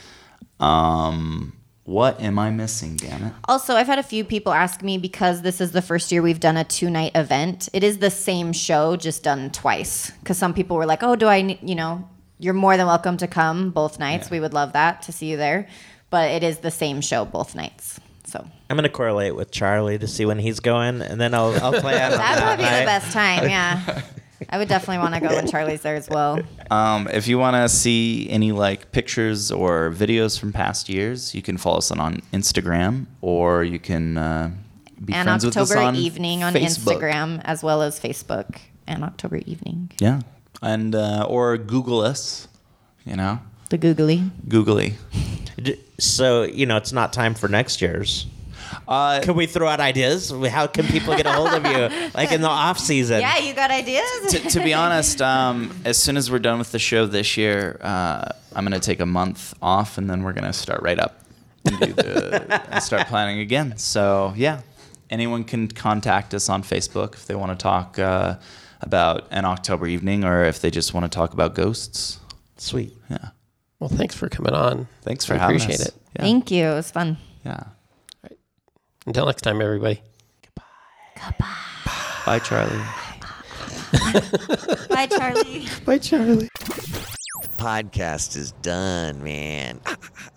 um 0.60 1.54
what 1.86 2.20
am 2.20 2.38
i 2.40 2.50
missing 2.50 2.96
damn 2.98 3.24
it 3.26 3.34
Also, 3.48 3.76
I've 3.76 3.88
had 3.88 4.00
a 4.00 4.04
few 4.04 4.24
people 4.24 4.52
ask 4.54 4.82
me 4.82 4.98
because 4.98 5.42
this 5.44 5.62
is 5.62 5.72
the 5.72 5.82
first 5.82 6.12
year 6.12 6.22
we've 6.22 6.40
done 6.40 6.58
a 6.58 6.64
two 6.64 6.90
night 6.90 7.12
event. 7.16 7.70
It 7.74 7.84
is 7.84 8.00
the 8.00 8.10
same 8.10 8.54
show, 8.54 8.96
just 8.96 9.24
done 9.24 9.52
twice. 9.52 10.12
Because 10.20 10.38
some 10.38 10.54
people 10.54 10.78
were 10.78 10.86
like, 10.88 11.04
"Oh, 11.04 11.16
do 11.16 11.28
I? 11.28 11.42
ne- 11.44 11.60
You 11.62 11.76
know, 11.76 12.10
you're 12.40 12.56
more 12.56 12.76
than 12.76 12.88
welcome 12.88 13.18
to 13.18 13.28
come 13.28 13.70
both 13.70 14.00
nights. 14.00 14.30
We 14.32 14.40
would 14.40 14.54
love 14.54 14.74
that 14.74 15.04
to 15.04 15.12
see 15.12 15.28
you 15.28 15.38
there." 15.38 15.68
But 16.10 16.32
it 16.32 16.44
is 16.44 16.58
the 16.60 16.72
same 16.72 17.02
show 17.02 17.24
both 17.26 17.54
nights. 17.56 18.00
So 18.26 18.44
I'm 18.70 18.76
gonna 18.78 18.90
correlate 18.90 19.36
with 19.36 19.52
Charlie 19.52 20.00
to 20.00 20.08
see 20.08 20.26
when 20.26 20.40
he's 20.40 20.60
going, 20.60 21.02
and 21.04 21.22
then 21.22 21.34
I'll 21.36 21.54
I'll 21.64 21.80
play 21.80 22.00
out 22.02 22.14
on 22.14 22.18
that 22.18 22.36
that 22.40 22.50
would 22.50 22.58
be 22.58 22.64
night. 22.70 22.80
the 22.80 22.86
best 22.86 23.12
time. 23.14 23.48
Yeah, 23.50 24.02
I 24.50 24.58
would 24.58 24.68
definitely 24.68 25.00
want 25.00 25.16
to 25.16 25.22
go 25.22 25.28
when 25.36 25.48
Charlie's 25.48 25.82
there 25.82 25.96
as 25.96 26.10
well. 26.10 26.40
um 26.72 27.08
if 27.12 27.28
you 27.28 27.38
want 27.40 27.56
to 27.56 27.70
see 27.70 28.30
any 28.30 28.52
like 28.52 28.92
pictures 28.92 29.52
or 29.52 29.92
videos 29.92 30.40
from 30.40 30.52
past 30.52 30.90
years 30.90 31.34
you 31.36 31.42
can 31.42 31.58
follow 31.58 31.78
us 31.78 31.92
on, 31.92 32.00
on 32.00 32.22
instagram 32.34 33.06
or 33.22 33.64
you 33.64 33.80
can 33.80 34.18
uh, 34.18 34.50
be 35.04 35.14
and 35.14 35.26
friends 35.28 35.46
with 35.46 35.56
us 35.58 35.70
October 35.72 35.86
on 35.88 35.96
evening 35.96 36.44
on 36.44 36.54
Facebook. 36.54 37.00
Instagram 37.00 37.42
as 37.44 37.64
well 37.64 37.82
as 37.82 38.00
Facebook 38.00 38.58
and 38.88 39.04
October 39.04 39.38
evening. 39.46 39.92
yeah 40.00 40.22
and 40.62 40.96
uh, 40.96 41.26
or 41.30 41.58
google 41.58 42.02
us 42.02 42.48
you 43.06 43.16
know 43.16 43.40
The 43.70 43.78
googly. 43.78 44.24
googly 44.48 44.96
So 46.00 46.44
you 46.44 46.66
know, 46.66 46.78
it's 46.78 46.92
not 46.92 47.14
time 47.14 47.34
for 47.34 47.48
next 47.48 47.82
year's. 47.82 48.28
Uh 48.88 49.22
Can 49.22 49.36
we 49.36 49.46
throw 49.46 49.68
out 49.68 49.80
ideas? 49.80 50.32
How 50.32 50.68
can 50.68 50.86
people 50.86 51.16
get 51.16 51.26
a 51.26 51.32
hold 51.32 51.54
of 51.54 51.66
you, 51.66 52.10
like 52.14 52.32
in 52.32 52.42
the 52.42 52.50
off 52.66 52.80
season? 52.80 53.22
Yeah, 53.22 53.38
you 53.40 53.54
got 53.54 53.72
ideas? 53.72 54.32
to, 54.32 54.40
to 54.50 54.60
be 54.64 54.74
honest, 54.74 55.22
um, 55.22 55.72
as 55.86 55.98
soon 55.98 56.18
as 56.18 56.30
we're 56.32 56.40
done 56.40 56.58
with 56.60 56.72
the 56.72 56.80
show 56.80 57.06
this 57.06 57.38
year, 57.38 57.78
uh, 57.82 58.30
I'm 58.56 58.66
going 58.66 58.80
to 58.80 58.86
take 58.86 59.00
a 59.00 59.06
month 59.06 59.54
off, 59.62 59.98
and 59.98 60.10
then 60.10 60.24
we're 60.24 60.34
going 60.34 60.46
to 60.46 60.54
start 60.54 60.82
right 60.82 61.00
up 61.00 61.20
and, 61.66 61.80
do 61.80 61.94
the, 61.94 62.62
and 62.72 62.84
start 62.84 63.08
planning 63.08 63.40
again. 63.40 63.78
So 63.78 64.34
yeah, 64.36 64.62
anyone 65.10 65.44
can 65.44 65.68
contact 65.68 66.34
us 66.34 66.50
on 66.50 66.64
Facebook 66.64 67.14
if 67.16 67.26
they 67.26 67.36
want 67.36 67.58
to 67.58 67.62
talk 67.62 68.00
uh, 68.00 68.38
about 68.82 69.28
an 69.32 69.46
October 69.46 69.88
evening, 69.88 70.24
or 70.24 70.44
if 70.46 70.62
they 70.62 70.70
just 70.72 70.94
want 70.94 71.04
to 71.12 71.16
talk 71.16 71.34
about 71.34 71.56
ghosts. 71.56 72.20
Sweet. 72.58 72.94
Yeah. 73.10 73.30
well, 73.80 73.90
thanks 73.90 74.16
for 74.16 74.30
coming 74.30 74.54
on. 74.54 74.88
Thanks 75.02 75.26
for 75.26 75.34
I 75.34 75.38
having 75.38 75.58
appreciate 75.58 75.82
us. 75.82 75.88
it. 75.88 75.94
Yeah. 76.16 76.22
Thank 76.22 76.52
you. 76.52 76.66
It 76.66 76.76
was 76.76 76.92
fun. 76.92 77.18
yeah. 77.44 77.64
Until 79.06 79.26
next 79.28 79.42
time, 79.44 79.62
everybody. 79.62 80.02
Goodbye. 80.44 80.64
Goodbye. 81.16 81.46
Bye, 82.26 82.40
Charlie. 82.40 82.84
Bye, 84.90 85.08
Charlie. 85.08 85.68
Bye, 85.86 85.98
Charlie. 86.00 86.50
The 87.42 87.50
podcast 87.58 88.36
is 88.36 88.52
done, 88.62 89.24
man. 89.24 89.80